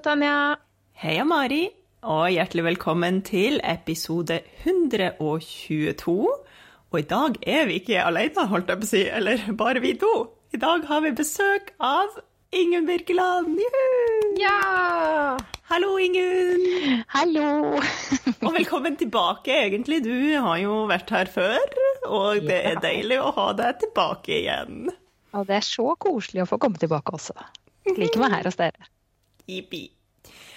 [0.00, 0.56] Tanja.
[0.96, 1.66] Heia, Mari,
[2.08, 6.14] og hjertelig velkommen til episode 122.
[6.90, 9.92] Og i dag er vi ikke alene, holdt jeg på å si, eller bare vi
[10.00, 10.12] to.
[10.56, 12.16] I dag har vi besøk av
[12.56, 13.60] Ingunn Birkeland.
[13.60, 14.30] Juhu!
[14.40, 15.36] Ja!
[15.68, 17.04] Hallo, Ingunn.
[17.12, 17.50] Hallo!
[18.46, 20.00] Og velkommen tilbake, egentlig.
[20.06, 21.76] Du har jo vært her før,
[22.08, 24.88] og det er deilig å ha deg tilbake igjen.
[25.36, 27.36] Og det er så koselig å få komme tilbake også.
[27.92, 28.90] Liker meg her hos dere.
[29.56, 29.88] Jippi.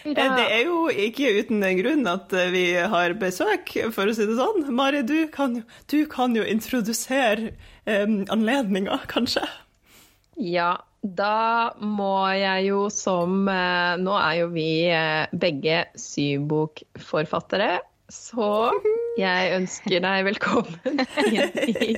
[0.04, 0.34] Ja.
[0.36, 4.26] Det er jo ikke uten en grunn at eh, vi har besøk, for å si
[4.28, 4.66] det sånn.
[4.76, 5.62] Mari, du kan,
[5.92, 7.54] du kan jo introdusere
[7.88, 9.46] um, anledninga, kanskje?
[10.36, 17.78] Ja, da må jeg jo som eh, Nå er jo vi eh, begge sybokforfattere,
[18.12, 18.52] så
[19.17, 21.95] jeg ønsker deg velkommen i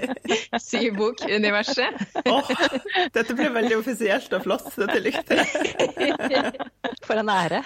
[0.62, 2.02] sybokuniverset.
[2.28, 2.50] Oh,
[3.16, 4.68] dette ble veldig offisielt og flott.
[4.76, 6.52] Dette likte jeg.
[7.06, 7.64] For en ære.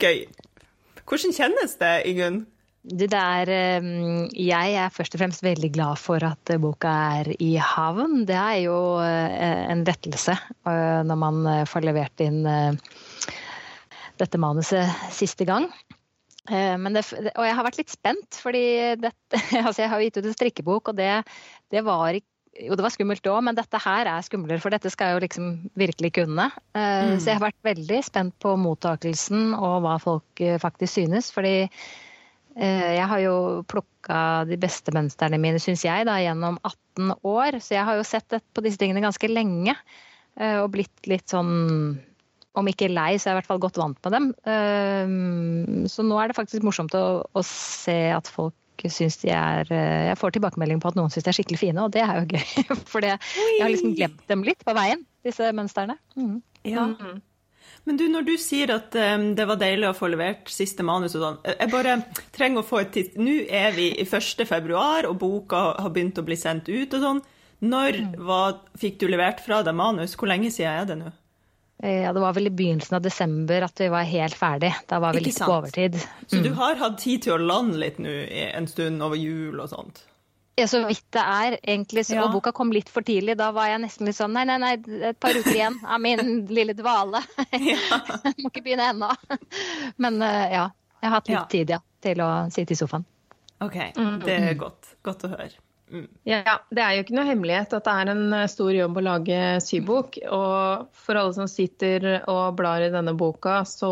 [0.00, 0.24] Gøy.
[1.10, 2.44] Hvordan kjennes det, Ingunn?
[2.80, 3.88] Det er, eh,
[4.40, 8.22] jeg er først og fremst veldig glad for at eh, boka er i havn.
[8.24, 12.40] Det er jo eh, en lettelse eh, når man får levert inn
[14.22, 15.68] dette manuset siste gang.
[16.50, 17.04] Eh, Men det,
[17.34, 18.64] og jeg har vært litt spent, fordi
[19.00, 21.14] dette, altså jeg har gitt ut en strikkebok, og det,
[21.72, 22.28] det var ikke
[22.60, 25.22] jo, det var skummelt òg, men dette her er skumlere, for dette skal jeg jo
[25.22, 25.44] liksom
[25.78, 26.48] virkelig kunne.
[26.74, 27.14] Mm.
[27.22, 31.30] Så jeg har vært veldig spent på mottakelsen og hva folk eh, faktisk synes.
[31.32, 33.36] Fordi eh, jeg har jo
[33.70, 34.18] plukka
[34.50, 37.60] de beste mønstrene mine, syns jeg, da, gjennom 18 år.
[37.62, 39.78] Så jeg har jo sett på disse tingene ganske lenge.
[40.36, 41.54] eh, Og blitt litt sånn
[42.58, 44.30] om ikke lei, så er jeg i hvert fall godt vant med dem.
[44.50, 48.56] Eh, Så nå er det faktisk morsomt å, å se at folk
[48.88, 51.84] syns de er eh, Jeg får tilbakemelding på at noen syns de er skikkelig fine,
[51.84, 52.76] og det er jo gøy.
[52.92, 53.18] For jeg
[53.60, 55.98] har liksom glemt dem litt på veien, disse mønstrene.
[56.16, 56.38] Mm.
[56.68, 56.86] Ja.
[57.88, 61.14] Men du, når du sier at um, det var deilig å få levert siste manus
[61.16, 61.94] og sånn, jeg bare
[62.34, 63.14] trenger å få et titt.
[63.20, 64.44] Nå er vi i 1.
[64.48, 67.22] februar, og boka har begynt å bli sendt ut og sånn.
[67.60, 70.16] Når var, fikk du levert fra deg manus?
[70.16, 71.12] Hvor lenge siden er det nå?
[71.82, 74.74] Eh, Ja, det var vel i begynnelsen av desember at vi var helt ferdig.
[74.88, 75.48] Da var vi Ikke litt sant?
[75.50, 75.98] på overtid.
[76.28, 78.10] Så du har hatt tid til å lande litt nå
[78.54, 80.02] en stund over jul og sånt?
[80.58, 82.02] Ja, så vidt det er, egentlig.
[82.04, 82.24] Så, Ja.
[82.26, 83.36] Og boka kom litt for tidlig.
[83.38, 84.74] Da var jeg nesten litt sånn nei, nei, nei,
[85.08, 87.22] et par uker igjen av min lille dvale.
[88.42, 89.08] Må ikke begynne ennå.
[89.96, 90.66] Men eh, ja,
[91.00, 91.46] jeg har hatt litt Ja.
[91.48, 93.06] tid, ja, til å sitte i sofaen.
[93.60, 93.78] OK,
[94.26, 94.94] det er godt.
[95.04, 95.50] Godt å høre.
[95.90, 96.06] Mm.
[96.28, 99.04] Ja, det er jo ikke noe hemmelighet at det er en eh, stor jobb å
[99.04, 100.20] lage sybok.
[100.30, 103.90] Og for alle som sitter og blar i denne boka, så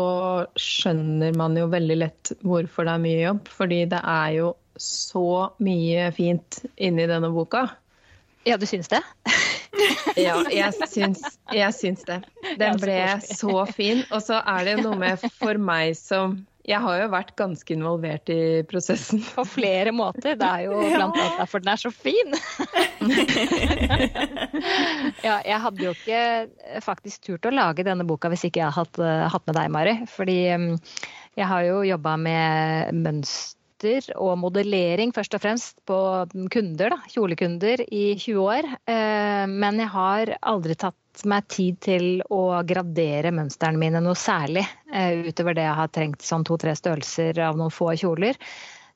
[0.59, 3.53] skjønner man jo veldig lett hvorfor det er mye jobb.
[3.59, 5.29] Fordi det er jo så
[5.59, 7.67] mye fint inni denne boka.
[8.47, 9.03] Ja, du syns det?
[10.17, 11.21] Ja, jeg syns,
[11.53, 12.17] jeg syns det.
[12.59, 14.01] Den ble så fin.
[14.09, 18.29] Og så er det noe med for meg som Jeg har jo vært ganske involvert
[18.29, 19.23] i prosessen.
[19.33, 20.37] På flere måter.
[20.37, 22.35] Det er jo blant annet derfor den er så fin.
[25.27, 28.75] ja, jeg hadde jo ikke eh, faktisk turt å lage denne boka hvis ikke jeg
[28.77, 29.95] hadde hatt, eh, med deg, Mari.
[30.13, 30.73] Fordi mm,
[31.39, 33.58] jeg har jo jobba med mønster
[34.15, 35.97] og modellering først og fremst på
[36.51, 38.67] kunder, da, kjolekunder, i 20 år.
[38.89, 44.65] Eh, Men jeg har aldri tatt meg tid til å gradere mønstrene mine noe særlig.
[44.93, 48.35] eh, Utover det jeg har trengt sånn to-tre størrelser av noen få kjoler.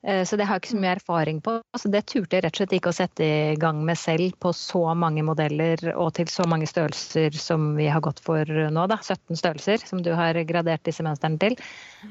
[0.06, 1.54] Eh, Så det har jeg ikke så mye erfaring på.
[1.80, 4.52] Så det turte jeg rett og slett ikke å sette i gang med selv på
[4.56, 8.98] så mange modeller og til så mange størrelser som vi har gått for nå, da.
[9.00, 11.56] 17 størrelser som du har gradert disse mønstrene til.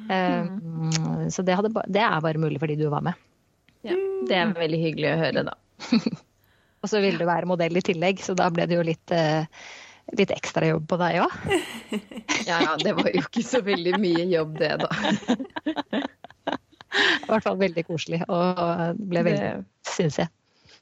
[0.09, 3.13] Eh, Så det, hadde, det er bare mulig fordi du var med.
[3.83, 3.95] Ja,
[4.27, 5.57] det er veldig hyggelig å høre, da.
[6.83, 9.45] Og så ville du være modell i tillegg, så da ble det jo litt, eh,
[10.19, 11.37] litt ekstra jobb på deg òg.
[12.49, 14.89] Ja, ja, det var jo ikke så veldig mye jobb, det, da.
[16.93, 19.51] I hvert fall veldig koselig, og ble veldig,
[19.95, 20.31] syns jeg.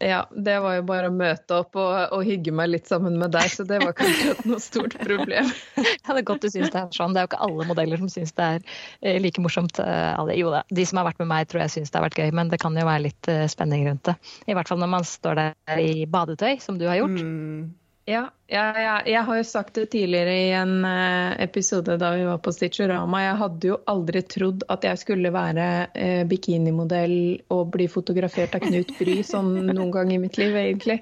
[0.02, 3.36] Ja, det var jo bare å møte opp og, og hygge meg litt sammen med
[3.36, 5.52] deg, så det var kanskje noe stort problem.
[6.02, 7.13] Ja, det er godt du syns det er sånn.
[7.13, 8.63] Det er jo ikke alle modeller som syns det er
[9.06, 9.78] eh, like morsomt.
[9.80, 10.34] eh, alle.
[10.40, 12.31] Jo da, de som har vært med meg tror jeg syns det har vært gøy,
[12.40, 14.16] men det kan jo være litt eh, spenning rundt det.
[14.50, 17.22] I hvert fall når man står der i badetøy, som du har gjort.
[17.22, 17.69] Mm.
[18.09, 22.24] Ja, ja, ja, jeg har jo sagt det tidligere i en eh, episode da vi
[22.25, 23.19] var på Stitchorama.
[23.24, 27.13] Jeg hadde jo aldri trodd at jeg skulle være eh, bikinimodell
[27.53, 30.98] og bli fotografert av Knut Bry sånn noen gang i mitt liv, egentlig.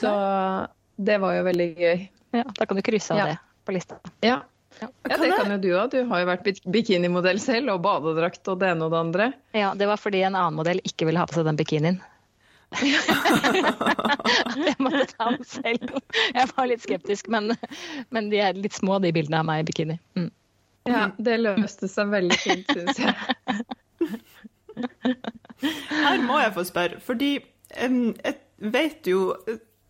[0.00, 0.12] Så
[0.96, 2.06] det var jo veldig gøy.
[2.40, 3.26] Ja, da kan du krysse av Ja.
[3.34, 3.38] det
[3.68, 4.00] på lista.
[4.24, 4.40] Ja,
[4.80, 4.88] Ja.
[5.10, 5.90] ja det kan jo du òg.
[5.92, 9.26] Du har jo vært bikinimodell selv, og badedrakt og det ene og det andre.
[9.52, 12.00] Ja, det var fordi en annen modell ikke ville ha på seg den bikinien.
[14.66, 15.98] jeg måtte ta den selv.
[16.32, 17.52] Jeg var litt skeptisk, men,
[18.14, 19.98] men de er litt små, de bildene av meg i bikini.
[20.18, 20.30] Mm.
[20.90, 23.14] Ja, det løste seg veldig fint, syns jeg.
[25.92, 27.36] Her må jeg få spørre, fordi
[27.84, 28.34] um, jeg
[28.72, 29.34] vet jo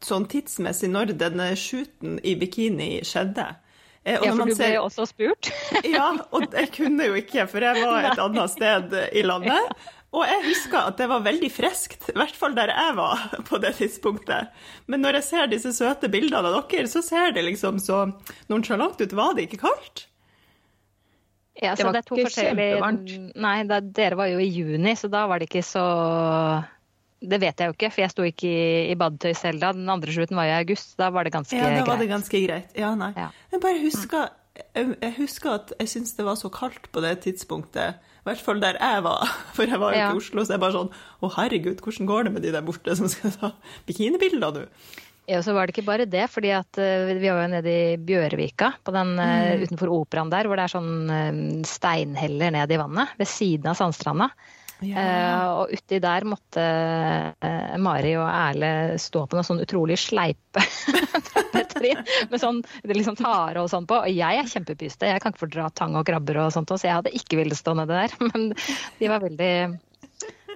[0.05, 3.47] sånn tidsmessig når denne shooten i bikini skjedde.
[4.03, 5.51] Eh, ja, for du ble jo også spurt?
[5.87, 9.85] ja, og jeg kunne jo ikke, for jeg var et annet sted i landet.
[10.13, 13.61] Og jeg husker at det var veldig friskt, i hvert fall der jeg var på
[13.63, 14.51] det tidspunktet.
[14.93, 18.05] Men når jeg ser disse søte bildene av dere, så ser det liksom så
[18.53, 19.15] nonsjalant ut.
[19.17, 20.07] Var det ikke kaldt?
[21.63, 23.11] Ja, det var det ikke kjempevarmt.
[23.41, 25.85] Nei, da, dere var jo i juni, så da var det ikke så
[27.21, 28.63] Det vet jeg jo ikke, for jeg sto ikke i,
[28.93, 29.73] i badetøy selv da.
[29.77, 30.97] Den andre slutten var i august.
[31.01, 31.77] Da var det ganske greit.
[31.77, 32.73] Ja, da var det ganske greit.
[32.77, 33.13] Ja, nei.
[33.17, 33.29] Ja.
[33.53, 38.03] Jeg bare husker jeg husker at jeg syntes det var så kaldt på det tidspunktet.
[38.23, 40.45] I hvert fall der jeg var, for jeg var jo ikke i Oslo.
[40.47, 43.35] Så jeg bare sånn Å, herregud, hvordan går det med de der borte som skal
[43.35, 43.51] ta
[43.89, 44.69] bikinibilder nå?
[45.31, 47.99] Ja, så var det ikke bare det, fordi at uh, vi var jo nede i
[48.03, 49.63] Bjørvika, på den, uh, mm.
[49.69, 51.37] utenfor operaen der, hvor det er sånn uh,
[51.67, 54.33] steinheller ned i vannet, ved siden av sandstranda.
[54.83, 55.03] Ja.
[55.61, 56.63] og uti der måtte
[57.83, 60.65] Mari og Erle stå på noe sånn utrolig sleipe
[62.33, 64.01] med sånn liksom tare og sånn på.
[64.03, 66.99] Og jeg er kjempepyste, jeg kan ikke fordra tang og krabber og sånt, så jeg
[67.01, 68.17] hadde ikke villet stå nede der.
[68.31, 69.53] Men de var veldig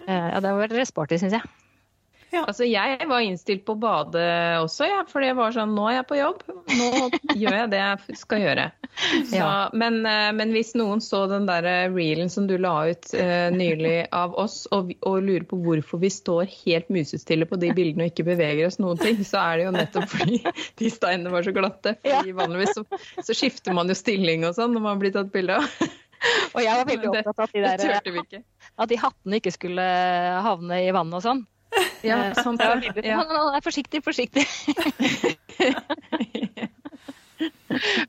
[0.06, 1.65] Ja, det var veldig sporty, syns jeg.
[2.32, 2.43] Ja.
[2.43, 4.23] Altså, jeg var innstilt på å bade
[4.58, 6.88] også, ja, for det var sånn Nå er jeg på jobb, nå
[7.40, 8.64] gjør jeg det jeg skal gjøre.
[8.96, 9.50] Så, ja.
[9.76, 14.08] men, eh, men, hvis noen så den der reelen som du la ut uh, nylig
[14.14, 18.14] av oss, og, og, lurer på hvorfor vi står helt musestille på de bildene og
[18.14, 20.40] ikke beveger oss noen ting, så er det jo nettopp fordi
[20.81, 21.96] de steinene var så glatte.
[22.02, 22.87] Fordi vanligvis så,
[23.23, 25.87] så skifter man jo stilling og sånn når man blir tatt bilde av.
[26.56, 28.40] Og jeg var veldig opptatt av at de, der,
[28.76, 29.84] at de hattene ikke skulle
[30.46, 31.44] havne i vannet og sånn.
[32.06, 32.76] Ja, sånn ja.
[33.05, 33.19] ja.
[33.52, 34.44] Nei, forsiktig, forsiktig.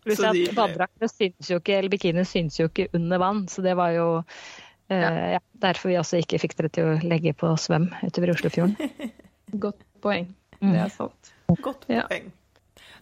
[0.03, 3.75] Pluss at badedraktene syns jo ikke, eller bikinien syns jo ikke under vann, så det
[3.79, 7.89] var jo uh, ja, derfor vi også ikke fikk dere til å legge på svøm
[8.05, 8.75] utover Oslofjorden.
[9.63, 10.29] Godt poeng.
[10.61, 11.33] Det er sant.
[11.63, 12.31] Godt poeng.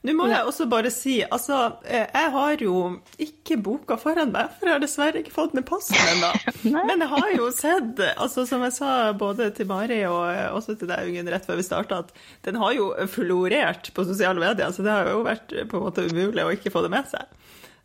[0.05, 2.75] Nå må jeg også bare si, altså, eh, jeg har jo
[3.25, 6.31] ikke boka foran meg, for jeg har dessverre ikke fått med passen ennå.
[6.75, 10.91] Men jeg har jo sett, altså som jeg sa både til Mari og også til
[10.91, 12.13] deg, Ungen, rett før vi starta, at
[12.45, 16.05] den har jo florert på sosiale medier, så det har jo vært på en måte
[16.05, 17.25] umulig å ikke få det med seg.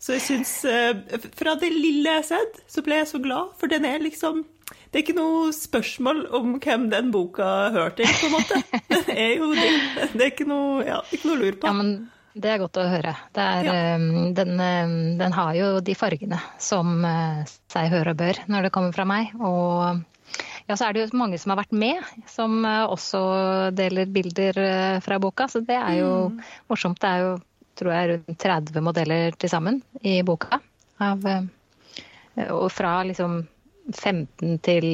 [0.00, 3.52] Så jeg syns eh, Fra det lille jeg har sett, så ble jeg så glad,
[3.60, 4.44] for den er liksom
[4.90, 8.56] det er ikke noe spørsmål om hvem den boka hører til, på en måte.
[8.90, 9.68] Det er jo det.
[10.14, 11.68] Det er ikke noe, ja, ikke noe lur på.
[11.70, 11.92] Ja, men
[12.34, 13.12] det er godt å høre.
[13.38, 13.74] Er, ja.
[13.98, 18.66] um, den, um, den, har jo de fargene som uh, seg hører og bør når
[18.66, 19.30] det kommer fra meg.
[19.38, 20.02] Og
[20.66, 23.22] ja, så er det jo mange som har vært med, som uh, også
[23.74, 25.46] deler bilder uh, fra boka.
[25.50, 26.42] Så det er jo mm.
[26.70, 26.98] morsomt.
[27.02, 27.32] Det er jo
[27.78, 30.58] tror jeg rundt 30 modeller til sammen i boka.
[31.00, 31.22] Av,
[32.50, 33.38] og fra liksom
[33.96, 34.88] 15 til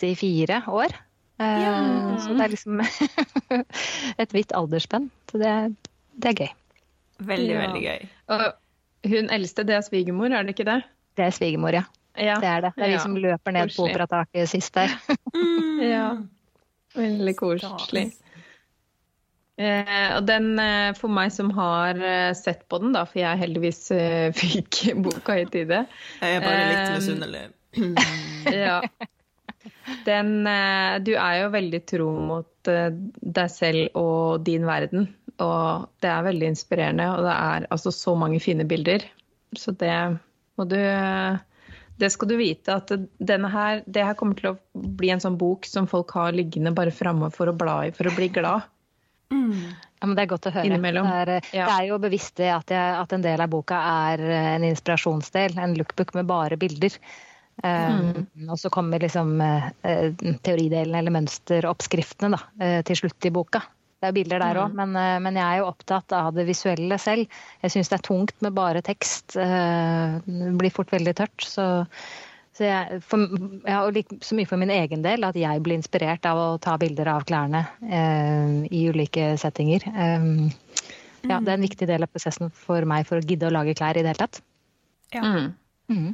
[0.00, 0.96] 84 år.
[1.40, 1.74] Eh, ja.
[2.22, 2.82] Så det er liksom
[4.22, 5.10] et vidt aldersspenn.
[5.30, 5.54] Så det,
[6.16, 6.52] det, er gøy.
[7.18, 7.60] Veldig, ja.
[7.66, 8.08] veldig gøy.
[8.34, 8.46] Og
[9.14, 10.80] hun eldste, det er svigermor, er det ikke det?
[11.18, 11.84] Det er svigermor, ja.
[12.18, 12.38] ja.
[12.42, 12.74] Det er det.
[12.76, 14.94] Det er vi som løper ned på operataket sist der.
[15.36, 15.82] mm.
[15.82, 16.06] Ja.
[16.94, 18.12] Veldig koselig.
[19.54, 23.38] Eh, og den, eh, for meg som har eh, sett på den, da, for jeg
[23.38, 23.86] heldigvis
[24.40, 27.44] fikk boka i tide Jeg er bare litt misunnelig.
[28.64, 28.80] Ja.
[30.04, 32.90] Den eh, Du er jo veldig tro mot eh,
[33.20, 35.08] deg selv og din verden.
[35.42, 39.06] Og det er veldig inspirerende, og det er altså så mange fine bilder.
[39.58, 39.96] Så det
[40.58, 40.78] må du
[41.98, 45.38] Det skal du vite, at denne her, det her kommer til å bli en sånn
[45.38, 48.66] bok som folk har liggende bare framme for å bla i for å bli glad.
[49.30, 49.74] Mm.
[50.00, 50.78] Ja, men Det er godt å høre.
[50.78, 51.68] Det er, ja.
[51.68, 53.78] det er, jo bevisst det at, jeg, at, en del av boka
[54.10, 55.54] er en inspirasjonsdel.
[55.58, 56.98] En lookbook med bare bilder.
[57.62, 58.26] Mm.
[58.34, 59.70] Um, og så kommer liksom uh,
[60.42, 62.42] teoridelen eller mønsteroppskriftene da,
[62.86, 63.62] til slutt i boka.
[64.02, 64.80] Det er bilder der òg, mm.
[64.82, 67.30] men, men, jeg er jo opptatt av det visuelle selv.
[67.62, 69.32] Jeg syns det er tungt med bare tekst.
[69.38, 71.46] det blir fort veldig tørt.
[71.46, 71.64] Så,
[72.52, 73.24] så jeg, for,
[73.62, 76.50] jeg, har like så mye for min egen del at jeg blir inspirert av å
[76.60, 77.64] ta bilder av klærne
[78.68, 79.88] i ulike settinger.
[79.94, 80.52] Um,
[81.24, 83.76] ja, det er en viktig del av prosessen for meg for å gidde å lage
[83.78, 84.42] klær i det hele tatt.
[85.14, 85.24] Ja.
[85.24, 86.12] Mm.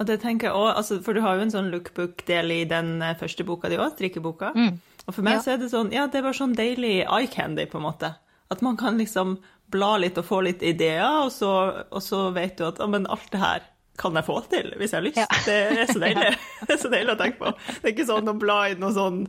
[0.00, 2.98] Og det tenker jeg også, altså, For du har jo en sånn lookbook-del i den
[3.04, 4.54] eh, første boka di òg, drikkeboka.
[4.56, 4.78] Mm.
[5.06, 5.44] Og for meg ja.
[5.44, 8.14] så er det sånn Ja, det var sånn deilig eye candy, på en måte.
[8.50, 9.38] At man kan liksom
[9.70, 11.50] bla litt og få litt ideer, og så,
[11.92, 13.68] og så vet du at ja, men alt det her
[14.00, 15.20] kan jeg få til hvis jeg har lyst.
[15.20, 15.40] Ja.
[15.44, 16.30] Det er så deilig.
[16.66, 17.52] Det er så deilig å tenke på.
[17.68, 19.24] Det er ikke sånn å bla i noe sånn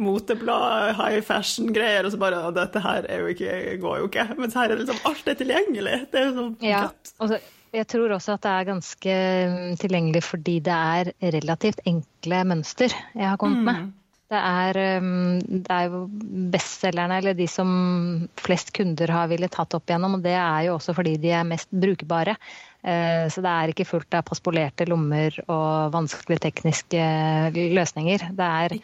[0.00, 4.26] moteblad, high fashion-greier, og så bare dette her jo ikke, går jo ikke.
[4.40, 5.98] Mens her er liksom alt er tilgjengelig.
[6.12, 6.86] Det er jo sånn ja,
[7.18, 7.40] altså,
[7.74, 9.18] jeg tror også at det er ganske
[9.50, 13.68] mm, tilgjengelig fordi det er relativt enkle mønster jeg har kommet mm.
[13.70, 13.92] med.
[14.32, 15.98] Det er, um, det er jo
[16.50, 17.68] bestselgerne, eller de som
[18.40, 20.16] flest kunder har villet tatt opp igjennom.
[20.16, 22.34] Og det er jo også fordi de er mest brukbare.
[22.84, 27.00] Eh, så det er ikke fullt av paspolerte lommer og vanskelige tekniske
[27.72, 28.26] løsninger.
[28.36, 28.74] Det er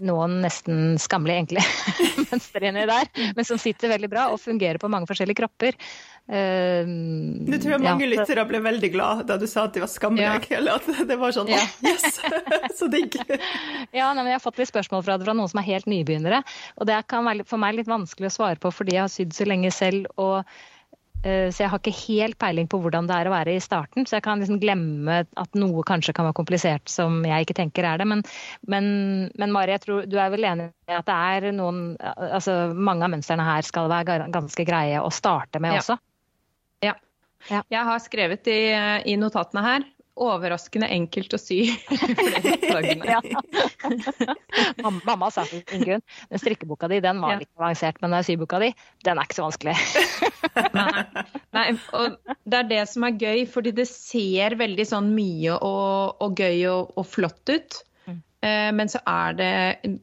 [0.00, 1.64] noen nesten skammelig enkle
[2.30, 5.76] mønstre inni der, men som sitter veldig bra og fungerer på mange forskjellige kropper.
[6.32, 9.90] Nå tror jeg mange ja, lyttere ble veldig glad da du sa at de var
[9.90, 10.56] skammelige.
[10.56, 10.78] Ja.
[10.78, 11.60] At det var sånn ja.
[11.84, 12.22] yes,
[12.78, 13.18] så digg.
[13.98, 16.40] ja, nei, jeg har fått litt spørsmål fra det fra noen som er helt nybegynnere.
[16.80, 19.36] Og det kan være for meg litt vanskelig å svare på fordi jeg har sydd
[19.36, 20.08] så lenge selv.
[20.16, 20.71] og Eh,
[21.22, 24.06] så jeg har ikke helt peiling på hvordan det er å være i starten.
[24.08, 27.86] Så jeg kan liksom glemme at noe kanskje kan være komplisert som jeg ikke tenker
[27.86, 28.08] er det.
[28.10, 28.24] Men,
[28.66, 28.88] men,
[29.38, 33.06] men Mari, jeg tror du er vel enig i at det er noen Altså mange
[33.06, 35.82] av mønstrene her skal være ganske greie å starte med ja.
[35.84, 35.98] også?
[36.82, 36.94] Ja.
[37.50, 37.62] ja.
[37.70, 38.60] Jeg har skrevet i,
[39.12, 39.86] i notatene her
[40.20, 41.62] overraskende enkelt å sy
[43.12, 43.20] ja.
[44.82, 48.72] Mamma sa til Ingunn den strikkeboka di den var litt avansert, men den syboka di
[49.06, 49.76] den er ikke så vanskelig.
[50.76, 51.04] Nei.
[51.56, 51.66] Nei.
[51.96, 56.42] og det er det som er gøy, fordi det ser veldig sånn mye og, og
[56.42, 57.80] gøy og, og, flott ut.
[58.06, 58.18] Mm.
[58.44, 59.52] Eh, men så er det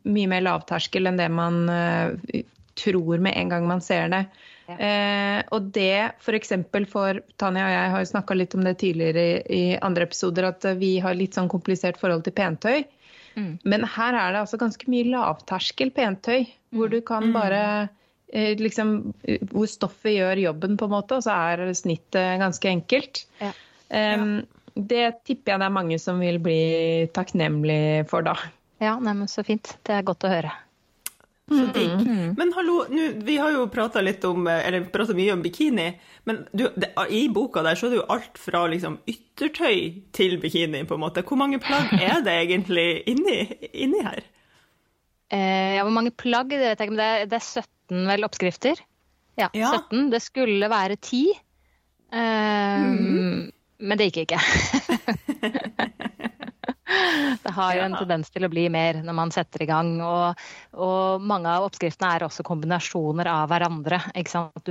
[0.09, 2.45] mye mer lavterskel enn det man eh,
[2.79, 4.25] tror med en gang man ser det.
[4.77, 6.53] Eh, og det f.eks.
[6.71, 10.07] For, for Tanja og jeg har jo snakka litt om det tidligere i, i, andre
[10.09, 12.83] episoder, at vi har litt sånn komplisert forhold til pentøy.
[13.37, 13.53] Mm.
[13.71, 16.45] Men her er det altså ganske mye lavterskel pentøy,
[16.75, 17.33] hvor du kan mm.
[17.35, 17.63] bare
[18.33, 18.95] eh, liksom
[19.51, 23.25] Hvor stoffet gjør jobben, på en måte, og så er snittet ganske enkelt.
[23.41, 23.53] Ja.
[23.89, 24.41] Um,
[24.75, 28.37] det tipper jeg det er mange som vil bli takknemlig for, da.
[28.79, 29.73] Ja, neimen så fint.
[29.83, 30.53] Det er godt å høre.
[31.49, 31.93] Så digg.
[32.05, 32.33] Mm.
[32.37, 35.87] Men hallo, nu, vi har jo prata litt om, eh, eller prata mye om bikini.
[36.29, 39.79] Men du, det, i boka der så er det jo alt fra liksom yttertøy
[40.15, 41.25] til bikini, på en måte.
[41.25, 43.41] Hvor mange plagg er det egentlig inni,
[43.73, 44.25] inni her?
[45.29, 48.07] Eh, ja, hvor mange plagg, det vet jeg ikke, men det er, det er 17
[48.09, 48.79] vel oppskrifter.
[49.37, 50.07] Ja, ja, 17.
[50.09, 51.19] Det skulle være 10.
[52.09, 53.43] Um, mm.
[53.77, 54.41] Men det gikk ikke.
[57.43, 59.91] Det har jo en tendens til å bli mer når man setter i gang.
[60.03, 60.43] Og,
[60.77, 64.01] og mange av oppskriftene er også kombinasjoner av hverandre.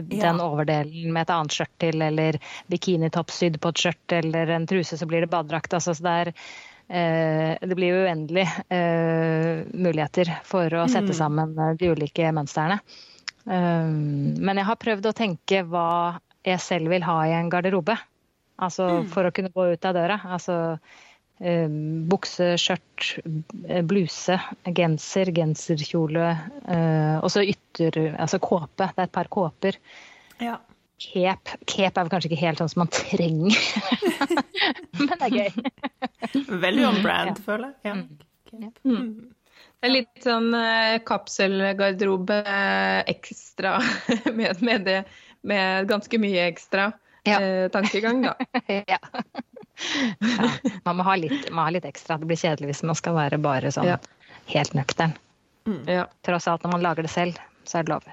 [0.08, 2.40] Den overdelen med et annet skjørt til, eller
[2.72, 5.76] bikinitopp sydd på et skjørt, eller en truse, så blir det badedrakt.
[5.78, 6.32] Altså, det, er,
[6.88, 11.18] eh, det blir uendelig eh, muligheter for å sette mm.
[11.20, 12.80] sammen eh, de ulike mønstrene.
[13.48, 17.96] Um, men jeg har prøvd å tenke hva jeg selv vil ha i en garderobe.
[18.58, 19.12] Altså mm.
[19.12, 20.18] for å kunne gå ut av døra.
[20.34, 20.56] Altså
[21.38, 23.04] bukse, skjørt,
[23.68, 24.38] eh, bluse,
[24.74, 26.32] genser, genserkjole.
[26.66, 28.00] Eh, og så ytter...
[28.18, 28.88] Altså kåpe.
[28.88, 29.78] Det er et par kåper.
[30.42, 30.58] Ja.
[30.98, 31.58] Cape.
[31.70, 33.54] Cape er vel kanskje ikke helt sånn som man trenger,
[34.98, 35.60] men det er gøy.
[36.58, 37.44] Veldig on brand, ja.
[37.44, 37.78] føler jeg.
[37.86, 37.94] Ja.
[38.50, 38.72] Mm.
[38.82, 39.12] Mm.
[39.78, 40.48] Det er litt sånn
[41.06, 42.40] kapselgarderobe
[43.14, 43.76] ekstra
[44.40, 44.98] med, med, det,
[45.46, 46.88] med ganske mye ekstra
[47.28, 47.40] ja.
[47.40, 48.34] eh, tankegang, da.
[48.94, 48.98] ja.
[50.20, 50.50] Ja,
[50.84, 52.18] man må ha, litt, må ha, litt, ekstra.
[52.18, 53.98] Det blir kjedelig hvis man skal være bare sånn ja.
[54.52, 55.14] helt nøktern.
[55.68, 55.82] Mm.
[55.90, 56.06] Ja.
[56.26, 58.08] Tross alt, når man lager det selv, så er det lov.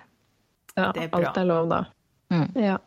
[0.75, 1.85] Ja, det er alt er lov, da.
[2.33, 2.49] Mm.
[2.59, 2.77] Ja.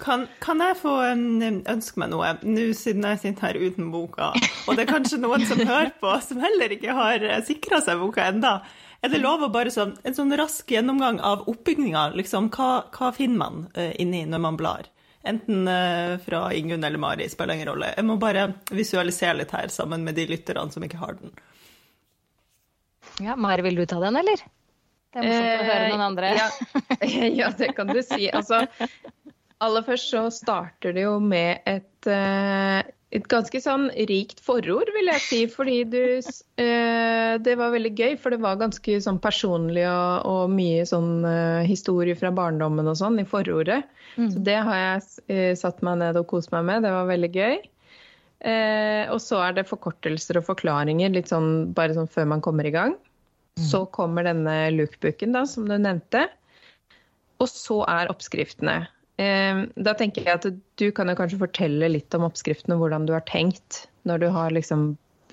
[0.00, 4.32] Kan, kan, jeg få ønske meg noe, nå siden jeg sitter her uten boka?
[4.66, 8.26] Og det er kanskje noen som hører på, som heller ikke har sikra seg boka
[8.26, 8.56] enda.
[9.04, 12.08] Er det lov å bare sånn, en sånn rask gjennomgang av oppbygninga?
[12.18, 14.88] Liksom, hva, hva finner man uh, inni når man blar?
[15.24, 17.94] Enten eh, fra Ingunn eller Mari, spiller ingen rolle.
[17.96, 21.32] Jeg må bare visualisere litt her sammen med de lytterne som ikke har den.
[23.24, 24.44] Ja, Mari, vil du ta den, eller?
[25.14, 26.30] Det er morsomt å høre noen andre.
[26.36, 26.48] Ja,
[27.40, 28.26] ja, det kan du si.
[28.34, 28.64] Altså,
[29.64, 32.80] aller først så starter det jo med et, eh,
[33.14, 35.40] et ganske sånn rikt forord, vil jeg si.
[35.50, 40.54] Fordi du eh, Det var veldig gøy, for det var ganske sånn personlig og, og
[40.54, 41.24] mye sånn
[41.66, 43.82] historie fra barndommen og sånn i forordet.
[44.16, 44.30] Mm.
[44.30, 46.84] Så det har jeg eh, satt meg ned og kost meg med.
[46.86, 47.56] Det var veldig gøy.
[48.44, 52.68] Eh, og så er det forkortelser og forklaringer litt sånn bare sånn før man kommer
[52.68, 52.96] i gang.
[53.58, 53.66] Mm.
[53.70, 56.26] Så kommer denne lookbooken, da, som du nevnte.
[57.42, 58.84] Og så er oppskriftene.
[59.20, 60.46] Eh, da tenker jeg at
[60.80, 64.26] du kan jo kanskje fortelle litt om oppskriften og hvordan du har tenkt når du
[64.34, 64.88] har liksom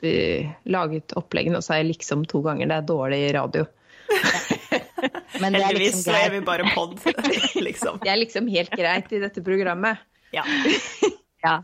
[0.06, 2.70] uh, laget oppleggene, og så er liksom to ganger.
[2.70, 3.66] Det er dårlig radio.
[5.42, 6.06] Men det er liksom greit.
[6.06, 6.96] så er vi bare pod,
[7.68, 8.00] liksom.
[8.04, 10.00] Det er liksom helt greit i dette programmet.
[10.32, 10.46] Ja.
[11.46, 11.58] ja.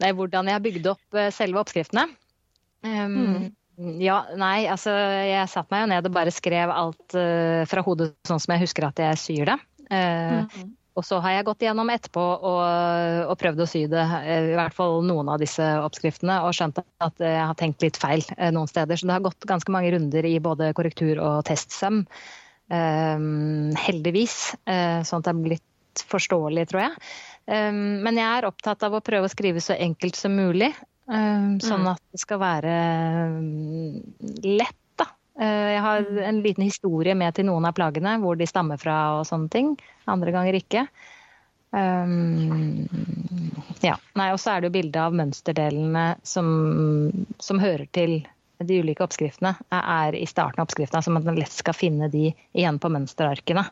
[0.00, 2.06] Nei, hvordan jeg bygde opp selve oppskriftene.
[2.86, 3.46] Um, mm.
[4.00, 8.14] Ja, nei, altså jeg satte meg jo ned og bare skrev alt uh, fra hodet
[8.26, 9.58] sånn som jeg husker at jeg syr det.
[9.88, 10.72] Uh, mm.
[10.98, 12.60] Og så har jeg gått igjennom etterpå og,
[13.28, 17.22] og, prøvd å sy det, i hvert fall noen av disse oppskriftene, og skjønt at
[17.22, 18.98] jeg har tenkt litt feil uh, noen steder.
[18.98, 22.04] Så det har gått ganske mange runder i både korrektur og testsøm.
[22.68, 24.34] heldigvis.
[24.68, 26.98] sånn at det er blitt forståelig, tror jeg.
[28.04, 30.68] men jeg er opptatt av å prøve å skrive så enkelt som mulig.
[31.08, 31.92] Um, sånn mm.
[31.94, 32.72] at det skal være
[34.44, 34.76] lett.
[34.76, 34.87] Eh,
[35.38, 36.18] jeg har mm.
[36.30, 39.70] en liten historie med til noen av plagene, hvor de stammer fra og sånne ting.
[40.10, 40.86] Andre ganger ikke.
[41.70, 42.88] Um,
[43.84, 43.98] ja.
[44.16, 46.48] Nei, og så er det jo bilde av mønsterdelene som,
[47.44, 48.20] som, hører til
[48.64, 49.54] de ulike oppskriftene.
[49.70, 53.66] Er i starten av oppskriftene, så man lett skal finne de igjen på mønsterarkene.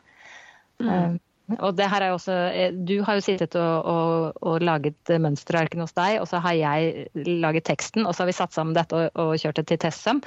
[0.83, 0.91] Mm.
[0.91, 1.17] Um,
[1.63, 5.85] og det her er også, eh, Du har jo sittet og, og, og laget mønsterarkene
[5.85, 8.05] hos deg, og så har jeg laget teksten.
[8.05, 10.21] Og så har vi satt sammen dette og, og kjørt det til testsøm.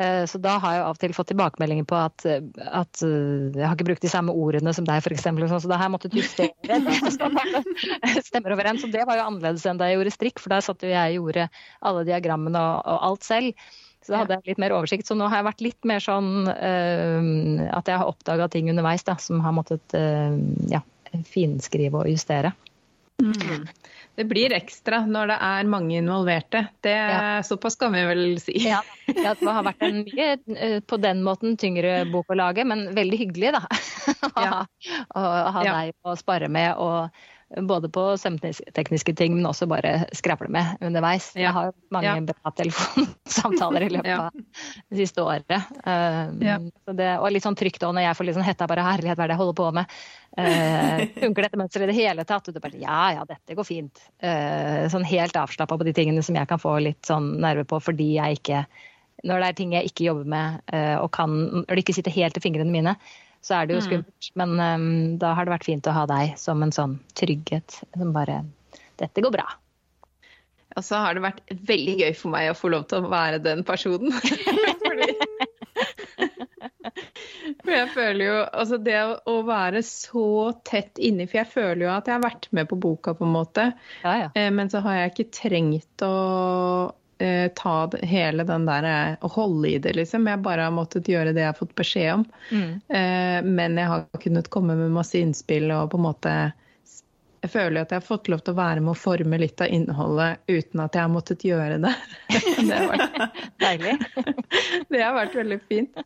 [0.00, 3.66] Eh, så da har jeg av og til fått tilbakemeldinger på at, at, eh, jeg
[3.66, 5.26] har ikke brukt de samme ordene som deg, f.eks.
[5.26, 6.54] Så da har jeg måttet justere
[8.30, 8.86] stemmer overens.
[8.86, 11.18] Og det var jo annerledes enn da jeg gjorde strikk, for da satt jo jeg
[11.18, 11.50] og gjorde
[11.90, 13.68] alle diagrammene og, og alt selv.
[14.00, 15.04] Så da hadde jeg litt mer oversikt.
[15.10, 19.04] Så nå har jeg vært litt mer sånn uh, at jeg har oppdaga ting underveis
[19.04, 20.32] da, som har måttet uh,
[20.72, 20.80] ja,
[21.28, 22.54] finskrive og justere.
[23.20, 23.66] Mm.
[24.18, 26.64] Det blir ekstra når det er mange involverte.
[26.84, 27.40] Det, ja.
[27.46, 28.56] Såpass kan vi vel si.
[28.66, 32.90] Ja, ja, det har vært en mye på den måten tyngre bok å lage, men
[32.96, 33.64] veldig hyggelig, da.
[34.40, 34.62] Ja.
[35.14, 37.08] å, å ha deg å spare med og
[37.56, 41.30] både på sømtekniske ting, men også bare skravle med underveis.
[41.34, 42.18] Jeg har mange ja.
[42.28, 44.28] bra telefonsamtaler i løpet av
[44.90, 45.56] det siste året.
[45.82, 46.58] Um, ja.
[46.94, 49.26] det, og litt sånn trygt òg når jeg får litt sånn hetta bare herlighet, hva
[49.26, 49.96] er det jeg holder på med?
[50.38, 52.46] Uh, funker dette mønsteret i det hele tatt?
[52.46, 54.04] Og du bare ja ja, dette går fint.
[54.22, 57.82] Uh, sånn helt avslappa på de tingene som jeg kan få litt sånn nerve på
[57.82, 58.62] fordi jeg ikke
[59.26, 61.34] Når det er ting jeg ikke jobber med uh, og kan
[61.66, 62.94] det ikke sitter helt i fingrene mine,
[63.40, 63.86] så er det jo mm.
[63.86, 64.30] skummelt.
[64.30, 64.36] Mm.
[64.42, 68.14] Men um, da har det vært fint å ha deg som en sånn trygghet som
[68.16, 68.42] bare
[69.00, 69.46] Dette går bra.
[70.76, 73.40] Og så har det vært veldig gøy for meg å få lov til å være
[73.42, 74.12] den personen.
[74.84, 75.08] Fordi
[77.60, 78.98] For jeg føler jo Altså det
[79.28, 80.24] å være så
[80.66, 83.34] tett inni For jeg føler jo at jeg har vært med på boka, på en
[83.34, 83.66] måte.
[84.04, 84.30] Ja, ja.
[84.34, 86.14] Eh, men så har jeg ikke trengt å
[87.22, 88.88] eh, ta hele den der
[89.20, 90.28] og holde i det, liksom.
[90.30, 92.24] Jeg bare har måttet gjøre det jeg har fått beskjed om.
[92.50, 92.72] Mm.
[92.88, 96.34] Eh, men jeg har kunnet komme med masse innspill og på en måte
[97.40, 99.72] jeg føler at jeg har fått lov til å være med å forme litt av
[99.72, 101.92] innholdet uten at jeg har måttet gjøre det.
[102.60, 103.94] Det har vært deilig.
[104.92, 106.02] Det har vært veldig fint.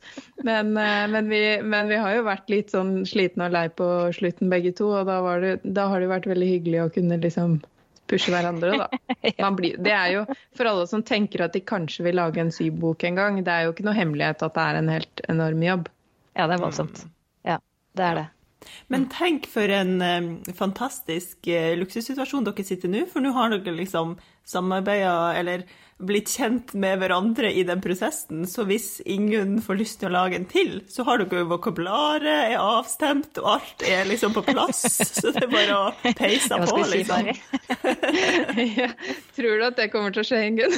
[0.47, 3.89] Men, eh, men, vi, men, vi, har jo vært litt sånn slitne og lei på
[4.15, 7.59] slutten begge to, og da, det, da har det vært veldig hyggelig å kunne liksom
[8.15, 9.51] pushe hverandre, da.
[9.59, 10.23] Blir, det er jo
[10.57, 13.67] for alle som tenker at de kanskje vil lage en sybok en gang, det er
[13.67, 15.91] jo ikke noe hemmelighet at det er en helt enorm jobb.
[16.35, 17.05] Ja, det er voldsomt.
[17.47, 17.59] Ja,
[17.99, 18.29] det er det.
[18.89, 23.77] Men tenk for en um, fantastisk uh, luksussituasjon dere sitter nå, for nå har dere
[23.77, 24.17] liksom
[24.49, 25.67] samarbeida eller
[25.99, 28.45] blitt kjent med hverandre i den prosessen.
[28.51, 32.55] Så hvis ingen får lyst til å lage en til, så har dere jo vokabularet
[32.55, 34.83] er avstemt, og alt er liksom på plass.
[35.15, 37.31] Så det er bare å peise på, liksom.
[38.79, 38.89] ja.
[39.37, 40.75] Tror du at det kommer til å skje, Ingunn?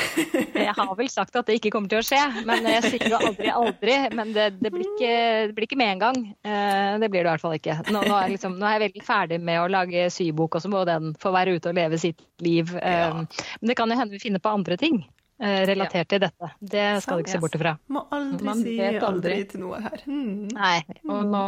[0.64, 3.20] jeg har vel sagt at det ikke kommer til å skje, men jeg sier jo
[3.20, 3.96] aldri aldri.
[4.16, 5.12] Men det, det, blir ikke,
[5.50, 6.20] det, blir ikke, med en gang.
[6.44, 7.76] Eh, det blir det i hvert fall ikke.
[7.90, 10.72] Nå, nå, er, liksom, nå er, jeg veldig ferdig med å lage sybok, og så
[10.72, 12.72] må den få være ute og leve sitt liv.
[12.76, 13.22] Ja.
[13.22, 15.02] Eh, men det kan jo hende vi finner på andre ting
[15.40, 16.50] eh, relatert til dette.
[16.60, 17.72] Det skal du ikke se bort ifra.
[17.92, 19.00] Må aldri Man si aldri.
[19.08, 20.04] aldri til noe her.
[20.04, 20.46] Hmm.
[20.52, 20.76] Nei.
[21.08, 21.42] Og nå,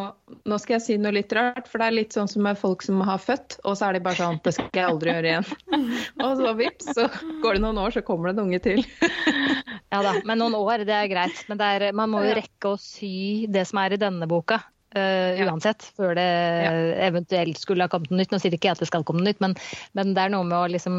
[0.48, 2.85] nå, skal jeg si noe litt rart, for det er litt sånn som med folk
[2.87, 5.48] som har født, og så er de bare sånn Det skal jeg aldri gjøre igjen.
[6.25, 7.09] og så vips, så
[7.44, 8.85] går det noen år, så kommer det en unge til.
[9.92, 11.44] ja da, men noen år, det er greit.
[11.51, 14.62] Men er, man må jo rekke å sy det som er i denne boka.
[14.93, 16.73] Uh, uansett, før det ja.
[17.07, 18.35] eventuelt skulle ha kommet noe nytt.
[18.35, 19.57] Nå sier ikke jeg at det skal komme noe nytt, men,
[19.97, 20.99] men det er noe med å liksom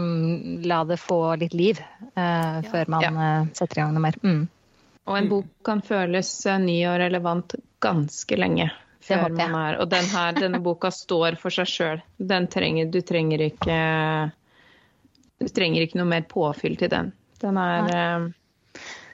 [0.66, 1.82] la det få litt liv
[2.18, 2.64] uh, ja.
[2.72, 3.14] før man ja.
[3.14, 4.18] uh, setter i gang noe mer.
[4.26, 4.44] Mm.
[5.04, 6.32] Og en bok kan føles
[6.64, 8.72] ny og relevant ganske lenge.
[9.04, 12.04] Før man er, og den her, denne boka står for seg sjøl.
[12.16, 12.32] Du
[13.04, 13.80] trenger ikke
[15.44, 17.12] Du trenger ikke noe mer påfyll til den.
[17.44, 18.32] Den er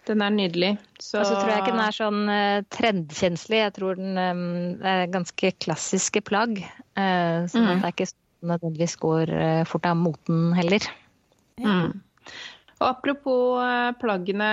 [0.10, 0.72] den er nydelig.
[0.98, 1.22] Så...
[1.22, 3.62] Og så tror jeg ikke den er sånn uh, trendkjenslig.
[3.64, 4.44] Jeg tror den um,
[4.86, 6.60] er ganske klassiske plagg.
[6.98, 7.70] Uh, så mm.
[7.70, 10.86] det er ikke sånn nødvendigvis går uh, fort av moten heller.
[11.60, 12.00] Mm.
[12.80, 13.60] Og apropos
[14.00, 14.46] plaggene,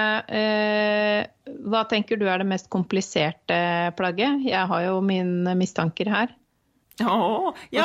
[1.70, 3.58] hva tenker du er det mest kompliserte
[3.94, 4.40] plagget?
[4.42, 6.32] Jeg har jo mine mistanker her.
[7.04, 7.84] Oh, ja,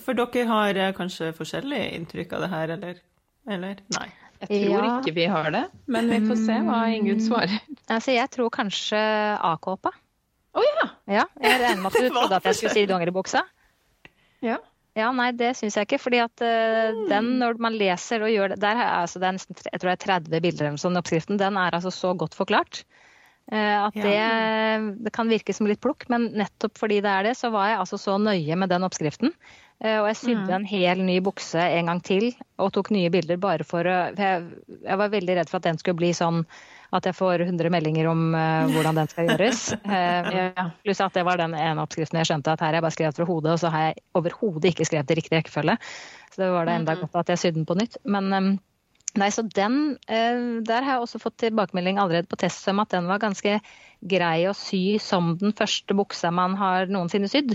[0.00, 3.00] For dere har eh, kanskje forskjellig inntrykk av det her, eller?
[3.50, 3.82] eller?
[3.94, 4.08] Nei.
[4.40, 4.92] Jeg tror Ja.
[5.00, 7.58] ikke vi har det, men vi får se hva Ingunn svarer.
[7.92, 9.00] Altså, jeg tror kanskje
[9.44, 9.92] A-kåpa.
[10.56, 10.86] Å ja!
[11.20, 13.44] Ja, jeg regner med at du trodde at jeg skulle si dongeribuksa.
[14.42, 14.58] ja.
[14.98, 16.00] Ja, nei, det syns jeg ikke.
[16.02, 19.54] fordi at uh, den, når man leser og gjør det der altså, Det er nesten
[19.60, 21.38] jeg tror det er 30 bilder eller sånn oppskriften.
[21.38, 22.82] Den er altså så godt forklart.
[23.52, 24.18] Uh, at det,
[25.06, 27.78] det kan virke som litt plukk, men nettopp fordi det er det, så var jeg
[27.84, 29.30] altså så nøye med den oppskriften.
[29.80, 32.26] Eh, og jeg sydde en hel ny bukse en gang til
[32.60, 34.44] og tok nye bilder bare for jeg,
[34.84, 36.42] jeg var veldig redd for at den skulle bli sånn
[36.90, 39.60] at jeg får 100 meldinger om uh, hvordan den skal gjøres.
[39.90, 40.64] Ja.
[40.82, 43.18] Pluss at det var den ene oppskriften jeg skjønte at her har jeg bare skrevet
[43.20, 45.76] fra hodet, og så har jeg overhodet ikke skrevet i riktig rekkefølge.
[46.32, 47.96] Så det var det enda godt at jeg sydde den på nytt.
[48.10, 48.50] Men um,
[49.20, 53.22] nei, så den Der har jeg også fått tilbakemelding allerede på testsøm at den var
[53.22, 53.60] ganske
[54.00, 57.54] grei å sy som den første buksa man har noensinne sydd.